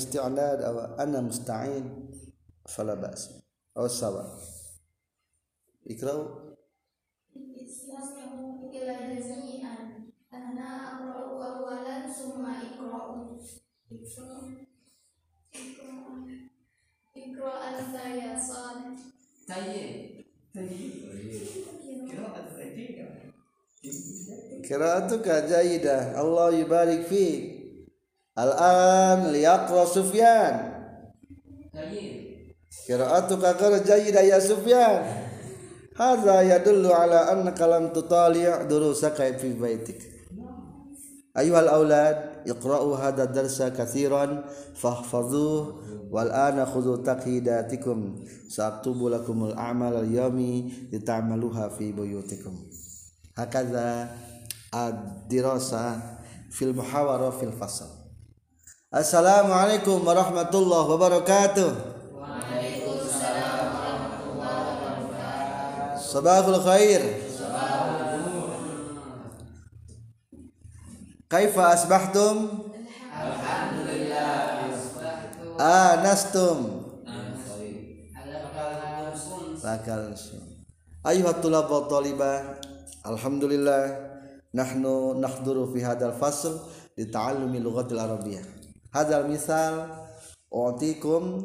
isti'dad 0.08 0.60
aw 0.68 0.76
ana 1.02 1.20
musta'in 1.20 1.84
fala 2.64 2.96
ba's 2.96 3.22
aw 3.76 3.84
sawa 4.00 4.24
ikra'u 5.84 6.24
islasmu 7.64 8.72
ila 8.72 8.94
jazmi'an 9.12 10.08
Allah 26.18 26.48
yubarik 26.56 27.04
fiik 27.08 27.57
الآن 28.38 29.32
ليقرأ 29.32 29.84
سفيان. 29.84 30.54
قراءتك 32.88 33.62
غير 33.62 33.82
جيدة 33.82 34.20
يا 34.20 34.38
سفيان. 34.38 35.02
هذا 36.00 36.56
يدل 36.56 36.86
على 36.86 37.32
أنك 37.32 37.60
لم 37.60 37.88
تطالع 37.88 38.62
دروسك 38.62 39.36
في 39.38 39.52
بيتك. 39.52 40.00
أيها 41.38 41.60
الأولاد 41.60 42.16
اقرأوا 42.48 42.96
هذا 42.96 43.22
الدرس 43.22 43.62
كثيرا 43.62 44.44
فاحفظوه 44.74 45.82
والآن 46.10 46.66
خذوا 46.66 46.96
تقييداتكم. 46.96 48.24
سأكتب 48.48 49.06
لكم 49.06 49.44
الأعمال 49.44 49.94
اليومي 49.94 50.72
لتعملوها 50.92 51.68
في 51.68 51.92
بيوتكم. 51.92 52.54
هكذا 53.36 54.16
الدراسة 54.74 56.00
في 56.50 56.64
المحاورة 56.64 57.30
في 57.30 57.44
الفصل. 57.44 57.97
Assalamualaikum 58.88 60.00
warahmatullahi 60.00 60.88
wabarakatuh. 60.88 61.70
Sabahul 66.00 66.56
khair. 66.64 67.04
Kaifa 71.28 71.76
asbahtum? 71.76 72.64
Alhamdulillah 73.12 74.72
asbahtum. 74.72 75.60
Anastum. 75.60 76.58
Lakalsum. 79.60 80.64
Ayuhat 81.04 81.44
tulab 81.44 81.68
wa. 81.68 82.56
Alhamdulillah 83.04 84.00
nahnu 84.56 85.20
nahduru 85.20 85.76
fi 85.76 85.84
hadal 85.84 86.16
fasl 86.16 86.56
li 86.96 87.04
ta'allumi 87.04 87.60
lughatil 87.60 88.00
arabiyyah. 88.00 88.57
Hadal 88.94 89.28
misal 89.28 89.88
U'tikum 90.48 91.44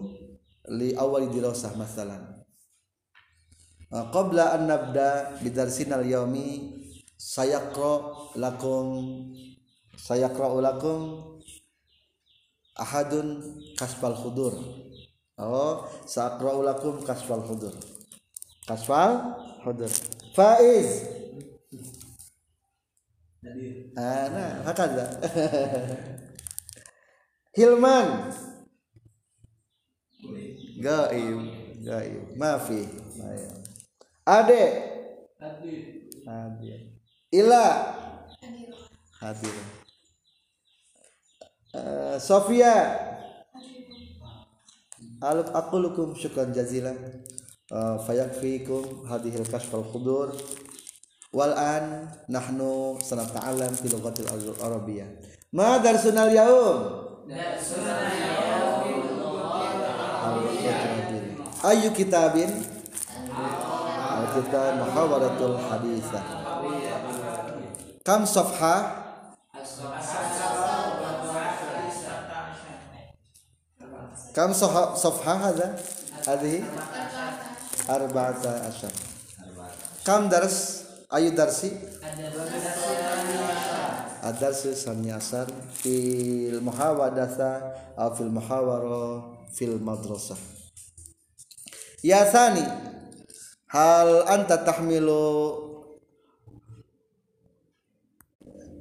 Li 0.72 0.96
awali 0.96 1.28
dirasah 1.28 1.76
masalan. 1.76 2.24
Qabla 3.92 4.56
an 4.56 4.72
nabda 4.72 5.38
Bidarsinal 5.44 6.08
yaumi 6.08 6.80
Sayakra 7.20 8.32
lakum 8.40 8.88
Sayakra 10.00 10.50
lakum 10.64 11.02
Ahadun 12.80 13.60
kasfal 13.78 14.16
khudur 14.18 14.56
Oh 15.38 15.86
Sakra 16.08 16.58
lakum 16.64 17.04
kasfal 17.06 17.44
khudur 17.46 17.76
Kasfal 18.66 19.36
khudur 19.62 19.92
Faiz. 20.34 20.90
Ana 23.94 24.64
hakadha 24.66 25.06
Hilman. 27.54 28.34
Gaib 30.82 31.39
Gaib. 31.86 32.24
Mafi. 32.38 32.82
Ade. 34.26 34.63
Ade 36.26 36.94
Ila. 37.34 37.66
Hadir. 39.22 39.58
Eh, 41.74 42.18
Sofia. 42.20 42.76
Aluk 45.24 45.50
aqulukum 45.56 46.13
syukran 46.13 46.54
jazilan. 46.54 46.98
Uh, 47.74 47.98
fayakfikum 48.06 49.08
hadhil 49.10 49.48
kashfal 49.50 49.88
qudur. 49.89 50.36
Wal 51.34 51.58
an 51.58 52.06
nahnu 52.30 53.02
sanata'allam 53.02 53.74
fi 53.74 53.89
lughatil 53.89 54.30
arabiyyah 54.62 55.10
ma 55.50 55.82
darsunal 55.82 56.30
yaum 56.30 57.12
ayu 61.64 61.90
kitabin 61.96 62.52
kita 64.34 64.64
muhawaratul 64.84 65.56
hadithah 65.56 66.24
kam 68.04 68.28
safha 68.28 68.76
kam 74.36 74.52
safha 74.52 74.84
safha 75.00 75.34
hadha 75.48 75.68
hadhihi 76.28 76.60
arba'ata 77.88 78.68
asyar 78.68 78.92
kam 80.04 80.28
dars 80.28 80.84
ayu 81.08 81.32
darsi 81.32 81.72
hadarsu 84.34 84.74
samyasan 84.74 85.46
fil 85.78 86.58
muhawadasa 86.58 87.62
atau 87.93 88.17
fil 88.17 88.34
muhawaro 88.34 89.38
fil 89.54 89.78
madrasah. 89.78 90.41
Ya 92.02 92.26
sani 92.26 92.65
hal 93.69 94.26
anta 94.26 94.58
tahmilu 94.65 95.22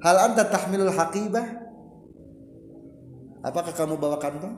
hal 0.00 0.16
anta 0.32 0.48
tahmilul 0.48 0.90
haqibah? 0.96 1.44
Apakah 3.44 3.74
kamu 3.76 4.00
bawa 4.00 4.16
kantong 4.16 4.54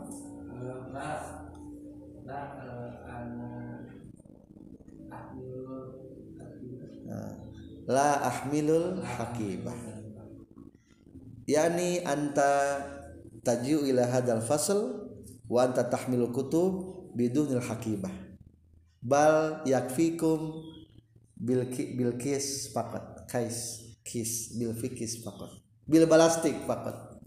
nah, 7.04 7.32
la 7.90 8.10
ahmilul 8.30 9.02
haqibah. 9.02 9.93
Yani 11.44 12.00
anta 12.04 12.80
tajiu 13.44 13.84
ila 13.84 14.08
hadal 14.08 14.40
fasl 14.40 15.12
wa 15.48 15.68
anta 15.68 15.84
tahmilu 15.84 16.32
kutub 16.32 16.72
bidunil 17.12 17.60
hakibah. 17.60 18.12
Bal 19.04 19.60
yakfikum 19.68 20.64
bil 21.36 21.68
bil 21.68 22.16
kis 22.16 22.72
faqat. 22.72 23.28
Kais 23.28 23.84
kis 24.04 24.56
bil 24.56 24.72
fikis 24.72 25.20
faqat. 25.20 25.52
Bil 25.84 26.08
balastik 26.08 26.56
faqat. 26.64 27.20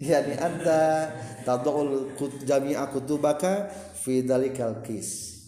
Yani 0.00 0.36
anta 0.36 1.10
tadul 1.48 2.12
kut 2.20 2.44
jami'a 2.44 2.92
kutubaka 2.92 3.72
fi 3.96 4.20
dalikal 4.20 4.84
kis. 4.84 5.40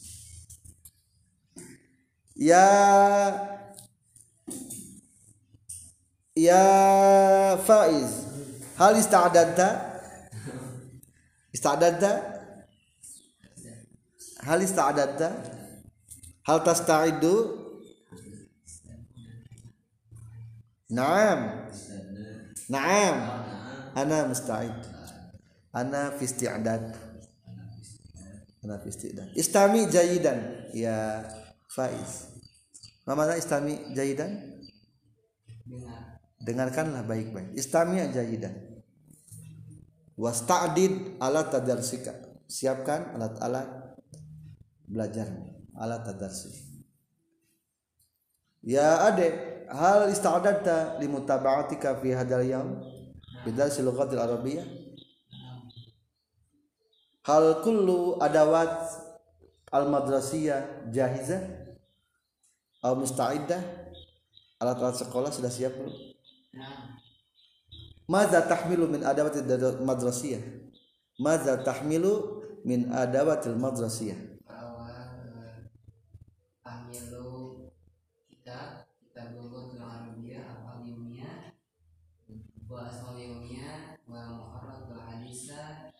Ya 2.40 2.64
Ya 6.40 6.64
Faiz, 7.68 8.24
hal 8.80 8.96
ista'dadta? 8.96 9.68
Ista'dadta? 11.52 12.12
Hal 14.48 14.64
ista'dadta? 14.64 15.28
Hal 16.48 16.64
tasta'iddu? 16.64 17.34
Naam. 20.88 21.68
Naam. 22.72 23.16
Ana 23.92 24.24
musta'id. 24.32 24.80
Ana 25.76 26.16
fi 26.16 26.24
isti'dad. 26.24 26.96
Ana 28.64 28.76
fi 28.80 28.88
isti'dad. 28.88 29.28
Istami 29.36 29.92
jayidan 29.92 30.72
ya 30.72 31.20
Faiz. 31.68 32.32
Ma 33.04 33.12
mana 33.12 33.36
istami 33.36 33.92
jayidan? 33.92 34.49
Dengarkanlah 36.40 37.04
baik-baik. 37.04 37.52
Istami' 37.54 38.10
jayidan 38.10 38.56
wasta'did 40.16 41.20
alat 41.20 41.52
tadarsika 41.52 42.16
siapkan 42.48 43.14
alat-alat 43.16 43.96
belajar. 44.88 45.28
Alat 45.80 46.04
tadarsi 46.04 46.52
ya 48.60 49.08
ade 49.08 49.32
hal 49.72 50.12
ista'dadta 50.12 51.00
limutaba'atika 51.00 51.96
fi 52.04 52.12
hadal 52.12 52.44
yawm? 52.44 52.84
Bidarsi 53.40 53.80
lughatil 53.80 54.20
arabiyyah 54.20 54.68
hal 57.24 57.64
kullu 57.64 58.20
adawat 58.20 58.92
al 59.72 59.88
madrasiyah 59.88 60.92
jahizah? 60.92 61.40
Atau 62.80 63.00
musta'iddah? 63.00 63.60
Alat-alat 64.60 64.96
sekolah 65.00 65.32
sudah 65.32 65.48
siap 65.48 65.72
belum 65.72 66.09
Maza 68.10 68.42
tahmilu 68.42 68.90
min 68.90 69.06
adawatil 69.06 69.46
madrasiyah. 69.86 70.42
Maza 71.22 71.62
tahmilu 71.62 72.42
min 72.66 72.90
adawatil 72.90 73.54
madrasiyah. 73.54 74.18
Bahwa 74.42 74.90
Ahmilu 76.66 77.70
kita 78.26 78.82
kita 78.98 79.22
gugur 79.30 79.78
dalam 79.78 80.10
Arabia 80.10 80.42
apa 80.42 80.82
yumia 80.82 81.54
wa 82.66 82.90
asal 82.90 83.14
yumia 83.14 83.94
wa 84.10 84.34
muharratul 84.34 84.98
hadisa 84.98 85.94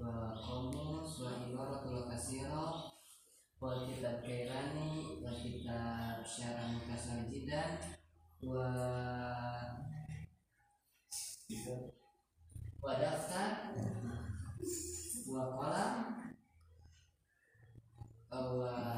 wa 0.00 0.32
qomus 0.32 1.12
wa 1.20 1.44
ibaratul 1.44 2.08
kasiro 2.08 2.96
wa 3.60 3.84
kitab 3.84 4.24
kairani 4.24 5.20
wa 5.20 5.28
kitab 5.28 6.24
syarah 6.24 6.72
mukasar 6.72 7.28
jidan 7.28 7.99
wa 8.44 8.68
wa 12.80 12.92
daftar. 12.96 13.50
Kolam. 15.30 15.94
Wa 18.50 18.90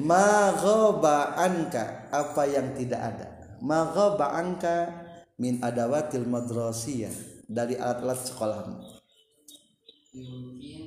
Ma 0.00 0.54
ghaba 0.58 1.38
anka 1.38 2.10
apa 2.10 2.42
yang 2.46 2.74
tidak 2.74 3.00
ada? 3.00 3.28
Ma 3.62 3.86
ghaba 3.94 4.34
anka 4.34 4.90
min 5.38 5.62
adawatil 5.62 6.26
madrasiyah 6.26 7.14
dari 7.46 7.78
alat-alat 7.78 8.20
sekolahmu. 8.26 8.78
Mungkin 10.10 10.79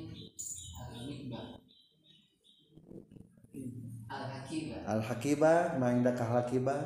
al-hakibah 4.84 5.80
Al-Hakibah 5.80 5.80
ma 5.80 5.88
indaka 5.92 6.28
al-Hakibah 6.28 6.80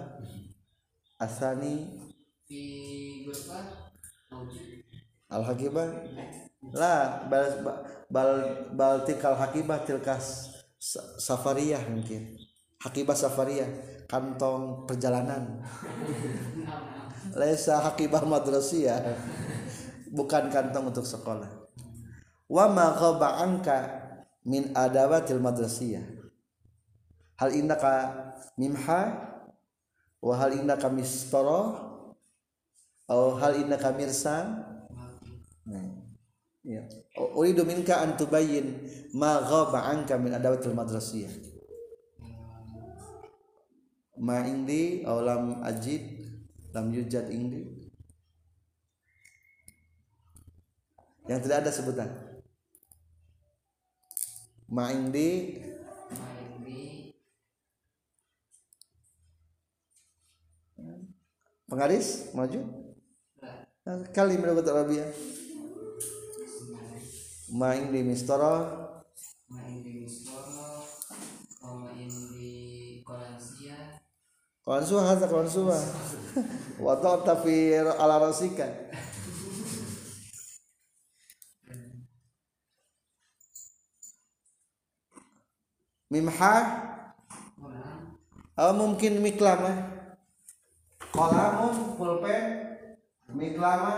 Asani. 1.18 1.98
Fi 2.46 2.62
ghurfah 3.26 3.90
mawjud. 4.30 4.86
Al-Hakibah 5.28 5.88
La 6.74 7.22
bal 7.30 7.62
bal, 8.10 8.94
tikal 9.06 9.38
Hakibah 9.38 9.86
tilkas 9.86 10.50
sa- 10.78 11.06
safariyah 11.18 11.86
mungkin. 11.86 12.34
Hakibah 12.82 13.14
safariyah 13.14 13.68
kantong 14.10 14.86
perjalanan. 14.86 15.62
Laisa 17.38 17.78
Hakibah 17.82 18.26
madrasiyah. 18.26 19.14
Bukan 20.10 20.50
kantong 20.50 20.90
untuk 20.90 21.06
sekolah. 21.06 21.50
Wa 22.48 22.66
ma 22.70 22.96
anka 23.38 23.78
min 24.42 24.72
adawatil 24.72 25.38
madrasiyah 25.38 26.17
hal 27.38 27.50
innaka 27.54 27.94
mimha 28.58 29.00
wa 30.18 30.34
hal 30.34 30.50
innaka 30.58 30.90
mistara 30.90 31.86
atau 33.06 33.38
hal 33.38 33.54
innaka 33.62 33.94
mirsan. 33.94 34.66
Nah 35.64 35.86
ya 36.66 36.84
uridu 37.16 37.64
minka 37.64 38.02
an 38.02 38.18
tubayyin 38.18 38.84
ma 39.16 39.40
ghaba 39.40 39.88
anka 39.88 40.18
min 40.18 40.34
adawatil 40.34 40.74
madrasiyah. 40.74 41.32
Ma 44.18 44.42
indi 44.42 45.06
aw 45.06 45.22
lam 45.22 45.62
ajid 45.62 46.26
lam 46.74 46.90
yujad 46.90 47.30
indi. 47.30 47.64
Yang 51.30 51.40
tidak 51.46 51.58
ada 51.62 51.70
sebutan. 51.70 52.10
Ma 54.68 54.90
indi 54.90 55.62
penggaris 61.68 62.32
maju. 62.32 62.64
Kali 64.12 64.36
menurut 64.36 64.68
Arabia 64.68 65.08
ma 67.48 67.72
indi 67.72 68.04
mistara 68.04 68.88
Ma'indi 69.48 70.04
Mistoro. 70.04 70.84
Wa 71.64 71.72
ma'indi 71.72 73.00
Kolansia. 73.00 73.96
Hasa 74.68 75.24
kawan 75.24 75.48
suah 75.48 75.80
waktu 76.76 77.12
tapi 77.24 77.72
ala 77.72 78.20
rasika 78.20 78.68
mimha? 86.12 86.84
Oh 88.60 88.76
mungkin 88.76 89.24
miklama 89.24 89.97
kolamun 91.18 91.98
pulpen 91.98 92.44
miklama 93.34 93.94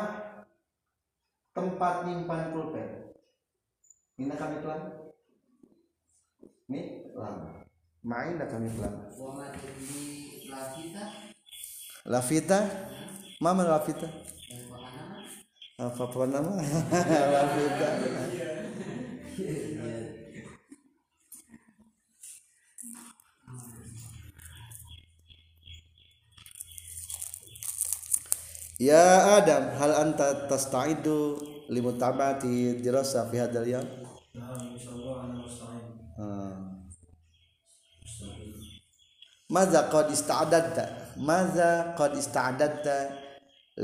tempat 1.53 2.09
nyimpan 2.09 2.49
pulpen. 2.57 2.89
Ini 4.17 4.33
kami 4.41 4.65
kelam 4.65 5.13
miklama. 6.65 7.61
Main 8.01 8.41
dah 8.41 8.49
kami 8.49 8.73
di 8.73 10.49
lafita 10.49 11.05
lafita 12.09 12.59
mama 13.45 13.69
lafita 13.69 14.09
apa? 15.77 16.25
Nama 16.25 16.53
lafita 17.29 17.89
Ya 28.81 29.37
Adam, 29.37 29.77
hal 29.77 29.93
anta 29.93 30.49
tasta'idu 30.49 31.37
limutamati 31.69 32.81
dirasa 32.81 33.29
fi 33.29 33.37
hadzal 33.45 33.69
yam? 33.69 33.85
Maza 39.53 39.85
qad 39.93 40.09
ista'dadta? 40.09 41.13
Maza 41.21 41.93
qad 41.93 42.17
ista'dadta 42.17 43.21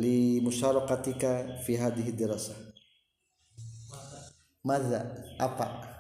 li 0.00 0.40
musyarakatika 0.40 1.61
fi 1.61 1.76
hadhihi 1.76 2.16
dirasa? 2.16 2.56
Maza 4.64 5.04
apa 5.37 5.92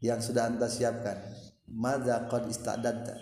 yang 0.00 0.24
sudah 0.24 0.48
Anda 0.48 0.72
siapkan? 0.72 1.20
Maza 1.68 2.32
qad 2.32 2.48
ista'dadta? 2.48 3.12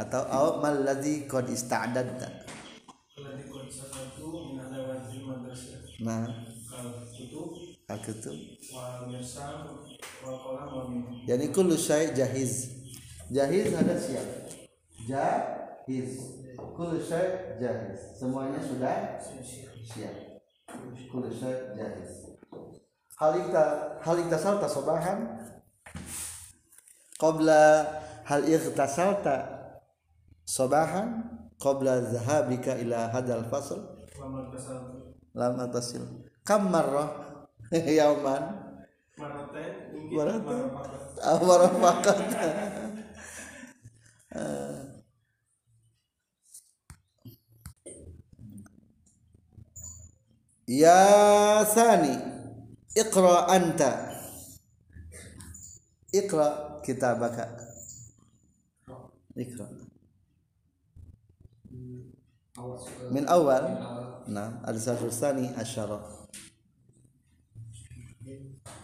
Atau 0.00 0.24
au 0.24 0.64
mal 0.64 0.88
ladzi 0.88 1.28
qad 1.28 1.52
ista'dadta? 1.52 2.41
nah. 6.02 6.26
Al-kutub 7.88 8.38
Jadi 11.26 11.44
kullu 11.52 11.76
syai 11.76 12.14
jahiz. 12.14 12.70
Jahiz 13.28 13.74
ada 13.74 13.94
siap? 13.98 14.26
Jahiz. 15.08 16.10
Kullu 16.56 16.98
syai 17.02 17.58
jahiz. 17.60 18.00
Semuanya 18.16 18.60
sudah 18.62 19.18
siap. 19.84 20.14
Kullu 21.10 21.28
syai 21.28 21.76
jahiz. 21.76 22.32
Halita 23.18 23.98
halita 24.02 24.36
salta 24.40 24.66
sobahan? 24.66 25.18
Qabla 27.20 27.86
hal 28.26 28.42
ikhtasalta 28.46 29.36
sobahan? 30.42 31.22
Qabla 31.60 32.02
zahabika 32.10 32.74
ila 32.82 33.06
hadal 33.14 33.46
fasl? 33.46 33.78
Wa 34.18 34.26
lam 35.36 35.60
atasil. 35.60 36.02
Kam 36.44 36.70
marrah. 36.72 37.10
Yauman. 37.98 38.42
Marratan 40.12 40.12
marratan 40.12 41.16
ah, 41.22 41.36
eh. 44.36 44.76
Ya 50.66 51.00
Sani 51.68 52.16
Iqra 52.92 53.48
anta. 53.48 54.12
Iqra 56.12 56.80
kitabaka. 56.84 57.48
Iqra 59.32 59.81
awas 62.62 62.86
ke 62.86 63.10
Min 63.10 63.26
awal 63.26 63.62
min 63.66 63.82
awal 63.82 64.06
Nah 64.30 64.48
ada 64.62 64.78
satu 64.78 65.10
Sani 65.10 65.50
asyara 65.58 65.98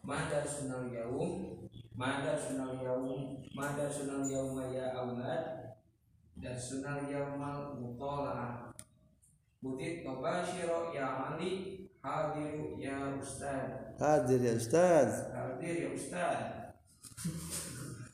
Mada 0.03 0.43
sunal 0.43 0.91
yaum 0.91 1.63
Mada 1.95 2.35
sunal 2.35 2.75
yaum 2.83 3.39
Mada 3.55 3.87
sunal 3.87 4.27
yauma 4.27 4.67
ya 4.75 4.91
aulad 4.99 5.79
Dan 6.35 6.59
sunal 6.59 7.07
yaumal 7.07 7.79
mutola'ah 7.79 8.75
Butit 9.63 10.03
tobashiro 10.07 10.91
ya 10.95 11.35
Ali 11.35 11.87
Hadiru 12.03 12.79
ya 12.79 13.15
Ustaz 13.19 13.95
Hadir 13.99 14.43
ya 14.43 14.55
Ustaz 14.59 15.31
Hadir 15.35 15.75
ya 15.87 15.89
Ustaz 15.95 16.39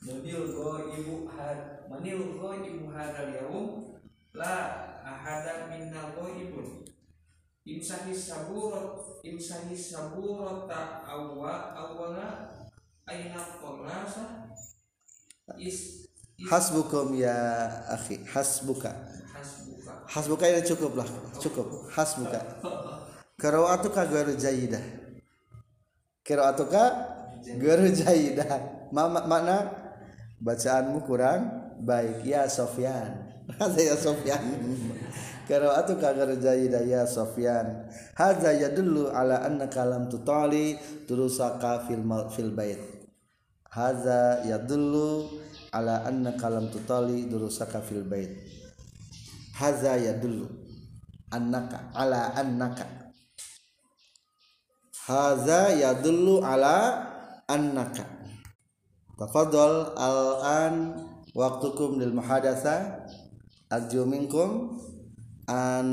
Manil 0.05 0.44
go 0.53 0.88
ibu 0.92 1.24
had 1.33 1.85
Manil 1.88 2.37
go 2.37 2.53
ibu 2.53 2.88
hadal 2.92 3.33
yaum 3.33 3.93
La 4.34 4.54
ahada 5.06 5.70
minna 5.70 6.10
go 6.14 6.26
ibun 6.34 6.82
Imsahis 7.64 8.28
saburot 8.34 9.22
Imsahis 9.22 9.94
saburot 9.94 10.66
ta 10.66 11.06
awwa 11.06 11.70
awwala 11.78 12.50
Aina 13.06 13.38
kolasa 13.62 14.50
Is 15.54 16.10
is 16.34 16.50
Hasbukum 16.50 17.14
ya 17.14 17.30
akhi 17.94 18.18
Hasbuka. 18.26 18.90
Hasbuka. 19.30 19.92
Hasbuka 20.10 20.44
ini 20.50 20.66
cukup 20.66 20.98
lah 20.98 21.06
Cukup. 21.38 21.86
Hasbuka. 21.94 22.40
Qiraatuka 23.38 24.02
ghairu 24.10 24.34
jayidah. 24.34 24.82
Qiraatuka 26.26 26.82
ghairu 27.44 27.86
jayidah. 27.92 28.50
Ma 28.90 29.06
ma- 29.06 29.26
makna 29.30 29.56
bacaanmu 30.42 31.06
kurang 31.06 31.70
baik. 31.86 32.26
Ya 32.26 32.46
Sofyan 32.50 33.23
Hadza 33.61 33.83
ya 33.83 33.96
Sofyan 33.96 34.44
Qiraatuka 35.44 36.16
ghairu 36.16 36.40
jayidah 36.40 36.80
ya 36.88 37.04
Sofyan. 37.04 37.85
Hadza 38.16 38.57
yadullu 38.57 39.12
ala 39.12 39.44
annaka 39.44 39.85
lam 39.85 40.09
tutali 40.09 40.80
durusaka 41.04 41.85
fil 41.85 42.00
fil 42.33 42.52
bait. 42.57 42.80
Hadza 43.68 44.40
yadullu 44.48 45.28
ala 45.68 46.09
annaka 46.09 46.48
lam 46.48 46.72
tutali 46.72 47.28
durusaka 47.28 47.85
fil 47.85 48.09
bait. 48.09 48.33
Hadza 49.61 50.00
yadullu 50.00 50.48
annaka 51.28 51.92
ala 51.92 52.33
annaka. 52.40 52.88
Hadza 55.04 55.76
yadullu 55.76 56.40
ala 56.40 57.04
annaka. 57.52 58.09
Tafadhal 59.20 59.92
al-an 59.92 61.04
waqtukum 61.37 62.00
lil 62.00 62.16
muhadatsa 62.16 63.04
arju 63.74 64.06
minkum 64.06 64.78
an 65.50 65.88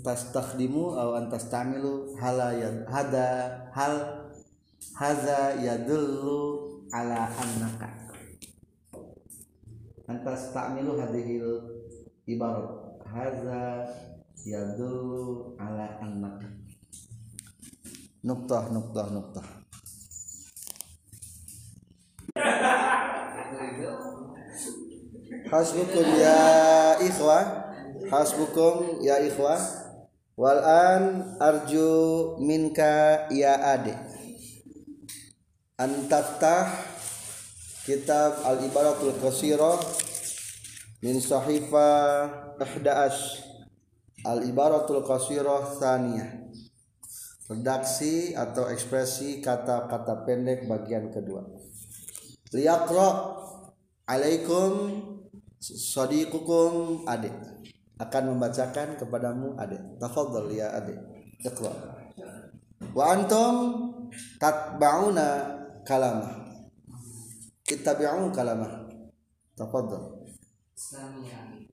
tastakhdimu 0.00 0.96
aw 0.96 1.20
an 1.20 1.28
tastamilu 1.28 2.16
hala 2.16 2.56
ya 2.56 2.72
hada 2.88 3.28
hal 3.76 4.24
hadza 4.96 5.60
yadullu 5.60 6.88
ala 6.88 7.28
annaka. 7.28 7.92
An 10.08 10.24
tastamilu 10.24 10.96
hadhil 10.96 11.44
ibarat 12.24 12.96
hadza 13.04 13.84
yadullu 14.48 15.52
ala 15.60 16.00
annaka. 16.00 16.48
Nuktah 18.24 18.72
nuktah 18.74 19.06
nuktah 19.14 19.46
hasbukum 25.50 26.06
ya 26.16 26.40
ikhwah. 27.00 27.44
Hasbukum 28.08 29.04
ya 29.04 29.20
ikhwah. 29.24 29.60
Wal 30.38 30.60
an 30.62 31.02
arju 31.42 32.36
minka 32.38 33.26
ya 33.34 33.58
ade. 33.78 33.94
An 35.78 36.06
taftah 36.06 36.70
kitab 37.86 38.44
al 38.46 38.62
ibaratul 38.62 39.16
qasirah 39.18 39.78
min 41.02 41.18
sahifa 41.22 41.88
11 42.58 44.26
al 44.26 44.38
ibaratul 44.42 45.06
qasirah 45.06 45.78
thaniyah 45.78 46.48
redaksi 47.48 48.36
atau 48.36 48.68
ekspresi 48.68 49.40
kata-kata 49.40 50.28
pendek 50.28 50.68
bagian 50.68 51.08
kedua. 51.08 51.48
Liyaqra 52.52 53.08
alaikum 54.08 54.72
sadiqukum 55.60 57.04
adik. 57.04 57.36
Akan 58.00 58.32
membacakan 58.32 58.96
kepadamu 58.96 59.58
adik. 59.60 59.82
Tafadhal 60.00 60.48
ya 60.54 60.72
adik. 60.72 60.96
Iqra. 61.44 61.70
Wa 62.96 63.14
antum 63.14 63.54
tatba'una 64.40 65.28
kalamah. 65.84 66.48
Ittabi'u 67.68 68.32
kalamah. 68.32 68.88
Tafadhal. 69.52 70.24
Islamiyah 70.72 71.68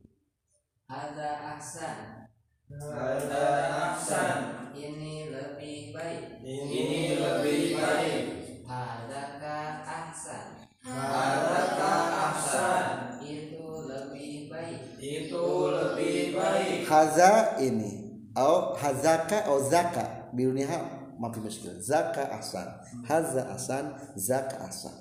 Hada 0.86 1.58
ahsan. 1.58 2.30
Hada 2.70 3.48
ahsan. 3.90 4.38
Ini 4.76 5.30
lebih 5.30 5.94
baik. 5.94 6.42
Ini 6.42 7.22
lebih 7.22 7.80
baik. 7.80 8.26
Hadaka 8.66 9.86
ahsan 9.86 10.55
Hadaka 10.86 11.94
ahsan. 12.30 12.86
Itu 13.26 13.90
lebih 13.90 14.54
baik. 14.54 15.02
Itu 15.02 15.74
lebih 15.74 16.38
baik. 16.38 16.86
Haza 16.86 17.58
ini. 17.58 18.22
Au 18.38 18.78
hazaka 18.78 19.50
au 19.50 19.66
zaka. 19.66 20.30
Biruniha 20.30 20.78
mafi 21.18 21.42
muskil. 21.42 21.74
Zaka 21.82 22.30
ahsan. 22.38 22.70
Haza 23.02 23.50
ahsan 23.50 23.98
zaka 24.14 24.62
ahsan. 24.70 24.94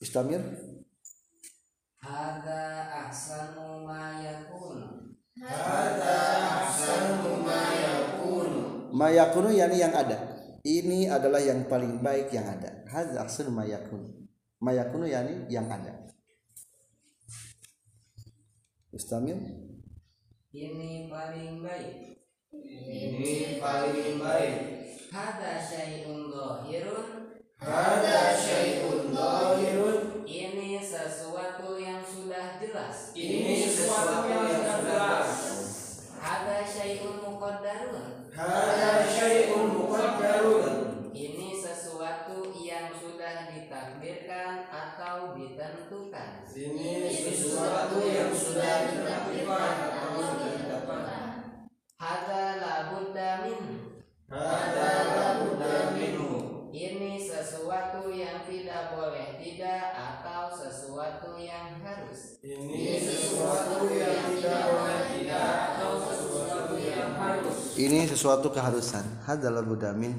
Istamir? 0.00 0.40
Hada 2.00 2.88
ahsanu 3.04 3.84
ma 3.84 4.16
yakunu 4.24 5.00
mayakunu 8.92 9.48
yani 9.54 9.80
yang 9.80 9.94
ada 9.94 10.39
ini 10.64 11.08
adalah 11.08 11.40
yang 11.40 11.64
paling 11.64 12.04
baik 12.04 12.28
yang 12.36 12.44
ada. 12.44 12.84
Haza 12.88 13.24
ahsan 13.24 13.48
mayakunu 13.48 14.20
mayakunu 14.60 15.08
yani 15.08 15.48
yang 15.48 15.66
ada. 15.66 16.04
Istamir 18.92 19.38
Ini 20.50 21.08
paling 21.08 21.64
baik. 21.64 22.20
Ini 22.52 23.62
paling 23.62 24.18
baik. 24.20 24.58
Hada 25.10 25.58
syai'un 25.58 26.30
zahirun 26.30 27.38
Hada 27.58 28.34
syai'un 28.34 29.10
zahirun 29.10 30.26
Ini 30.26 30.78
sesuatu 30.82 31.78
yang 31.78 32.02
sudah 32.02 32.58
jelas. 32.58 33.14
Ini 33.14 33.62
sesuatu 33.62 34.26
yang 34.26 34.46
sudah 34.50 34.78
jelas. 34.82 35.30
Hada 36.18 36.66
syai'un 36.66 37.22
muqaddarun. 37.22 38.26
Hada 38.34 39.06
syai'un 39.06 39.79
Ini 46.50 47.06
sesuatu 47.06 48.02
yang 48.02 48.34
sudah 48.34 48.90
ditakdirkan 48.90 49.74
atau 49.86 50.34
didapatkan. 50.42 51.26
Hada 51.94 52.44
labudda 52.58 53.46
min 53.46 53.60
Hada 54.26 54.90
labudda 55.14 55.94
minhu 55.94 56.70
Ini 56.74 57.22
sesuatu 57.22 58.10
yang 58.10 58.42
tidak 58.46 58.98
boleh 58.98 59.38
tidak 59.38 59.94
atau 59.94 60.50
sesuatu 60.50 61.38
yang 61.38 61.78
harus. 61.86 62.42
Ini 62.42 62.98
sesuatu 62.98 63.86
yang 63.90 64.18
tidak 64.34 64.60
boleh 64.74 65.00
tidak 65.14 65.48
atau 65.76 65.92
sesuatu 66.02 66.74
yang 66.78 67.14
harus. 67.14 67.78
Ini 67.78 68.00
sesuatu 68.10 68.50
keharusan. 68.50 69.06
Hadalah 69.22 69.62
budamin 69.62 70.18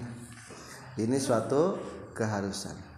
ini 1.00 1.18
suatu 1.20 1.80
keharusan 2.12 2.91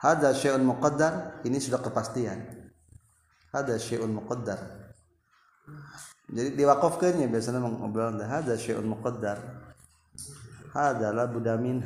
hada 0.00 0.32
syai'un 0.32 0.64
muqaddar. 0.64 1.44
Ini 1.44 1.60
sudah 1.60 1.78
kepastian. 1.84 2.40
Hada 3.52 3.76
syai'un 3.76 4.10
muqaddar. 4.10 4.58
Jadi 6.30 6.54
diwakafkannya 6.56 7.26
biasanya 7.28 7.60
mengobrol 7.60 8.16
hada 8.18 8.56
syai'un 8.56 8.88
muqaddar. 8.88 9.38
Hada 10.72 11.10
la 11.10 11.26
budamin 11.26 11.82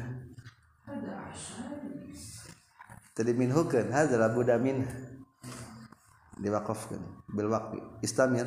tadi 3.17 3.33
minhu 3.33 3.65
kan 3.65 3.89
hada 3.89 4.21
la 4.21 4.29
budamin 4.29 4.85
diwakafkan 6.37 7.01
bil 7.33 7.49
waqfi. 7.49 7.81
Istamir. 8.05 8.45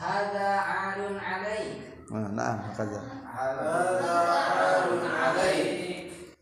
Hada 0.00 0.48
arun 0.64 1.20
alaik 1.20 2.08
nah, 2.08 2.32
nah 2.32 2.72
kaza 2.72 3.04
Hada 3.20 3.68
harun 4.48 5.04
alaik 5.04 5.89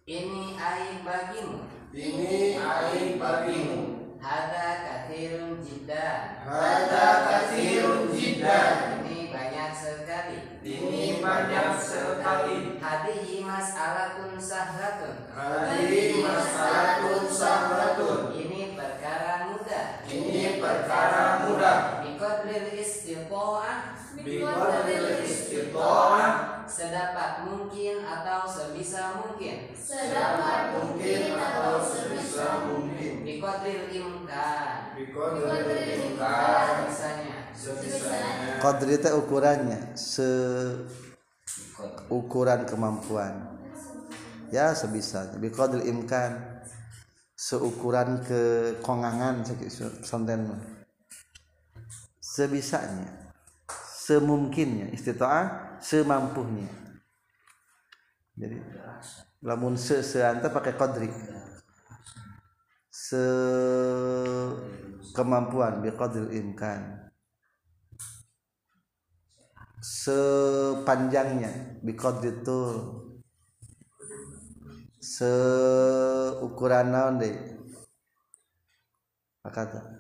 Ini 0.09 0.57
aib 0.57 1.05
bagimu. 1.05 1.69
Ini 1.93 2.57
aib 2.57 3.21
bagimu. 3.21 3.81
Hada 4.19 4.83
kathirun 4.83 5.63
jiddan 5.63 6.43
Hada 6.43 7.07
kathirun 7.29 8.11
jiddan 8.11 9.05
Ini 9.05 9.31
banyak 9.31 9.71
sekali. 9.77 10.59
Ini 10.65 11.21
banyak 11.21 11.77
sekali. 11.77 12.81
Hadihi 12.81 13.45
mas'alatun 13.45 14.41
sahlatun 14.41 15.29
Hadihi 15.29 16.25
masalatun 16.25 17.29
sahlatun 17.29 18.33
Ini 18.33 18.81
perkara 18.81 19.53
mudah. 19.53 20.09
Ini 20.09 20.57
perkara 20.57 21.45
mudah. 21.45 22.01
Biqadril 22.01 22.81
istita'ah 22.81 23.93
Biqadril 24.25 25.21
istita'ah 25.21 26.58
Sedapat 26.79 27.43
mungkin 27.43 28.07
atau 28.07 28.47
sebisa 28.47 29.19
mungkin? 29.19 29.75
Sedapat 29.75 30.79
Mungkin 30.79 31.35
atau 31.35 31.83
sebisa 31.83 32.71
mungkin. 32.71 33.27
Biqadril 33.27 33.91
imkan. 33.99 34.95
Biqadril 34.95 36.15
imkan. 36.15 36.87
Sebisanya. 36.87 37.39
Sebisanya. 37.51 38.63
Qadri 38.63 38.95
itu 38.95 39.11
ukurannya 39.11 39.99
se 39.99 40.31
ukuran 42.07 42.63
kemampuan. 42.63 43.59
Ya 44.55 44.71
sebisa. 44.71 45.35
Bi 45.35 45.51
qadri 45.51 45.83
imkan. 45.91 46.63
Seukuran 47.35 48.23
kekongangan 48.23 49.47
sonten 50.03 50.51
mah. 50.51 50.63
sebisanya 52.19 53.28
semungkinnya 54.09 54.89
istita'ah 54.97 55.77
semampunya 55.85 56.89
jadi 58.39 58.63
lamun 59.43 59.75
se 59.75 59.99
seanta 59.99 60.47
pakai 60.47 60.79
qadri. 60.79 61.11
Se 62.95 63.25
kemampuan 65.11 65.83
bi 65.83 65.91
qadri 65.91 66.39
imkan. 66.39 67.11
Sepanjangnya 69.79 71.79
biqadri 71.87 72.43
tul 72.43 72.99
seukuran 74.99 76.91
naon 76.91 77.23
apa 79.39 79.51
kata 79.55 79.98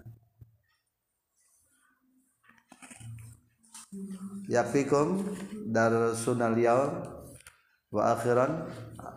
yafikum 4.48 5.24
darsunal 5.68 6.56
yaum 6.56 7.02
wa 7.92 8.14
akhiran. 8.14 8.68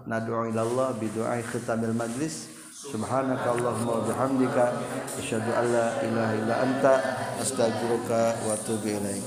Nad'u 0.08 0.50
ila 0.50 0.62
Allah 0.66 0.90
bi 0.98 1.08
du'ai 1.14 1.44
khitamil 1.46 1.94
majlis. 1.94 2.50
Subhanaka 2.82 3.54
allahumma 3.54 4.02
wa 4.02 4.06
bihamdika 4.10 4.74
asyhadu 5.22 5.54
an 5.54 5.66
la 5.70 6.02
ilaha 6.02 6.34
illa 6.34 6.56
anta 6.66 6.94
astaghfiruka 7.38 8.42
wa 8.42 8.58
atubu 8.58 8.90
ilaik 8.90 9.22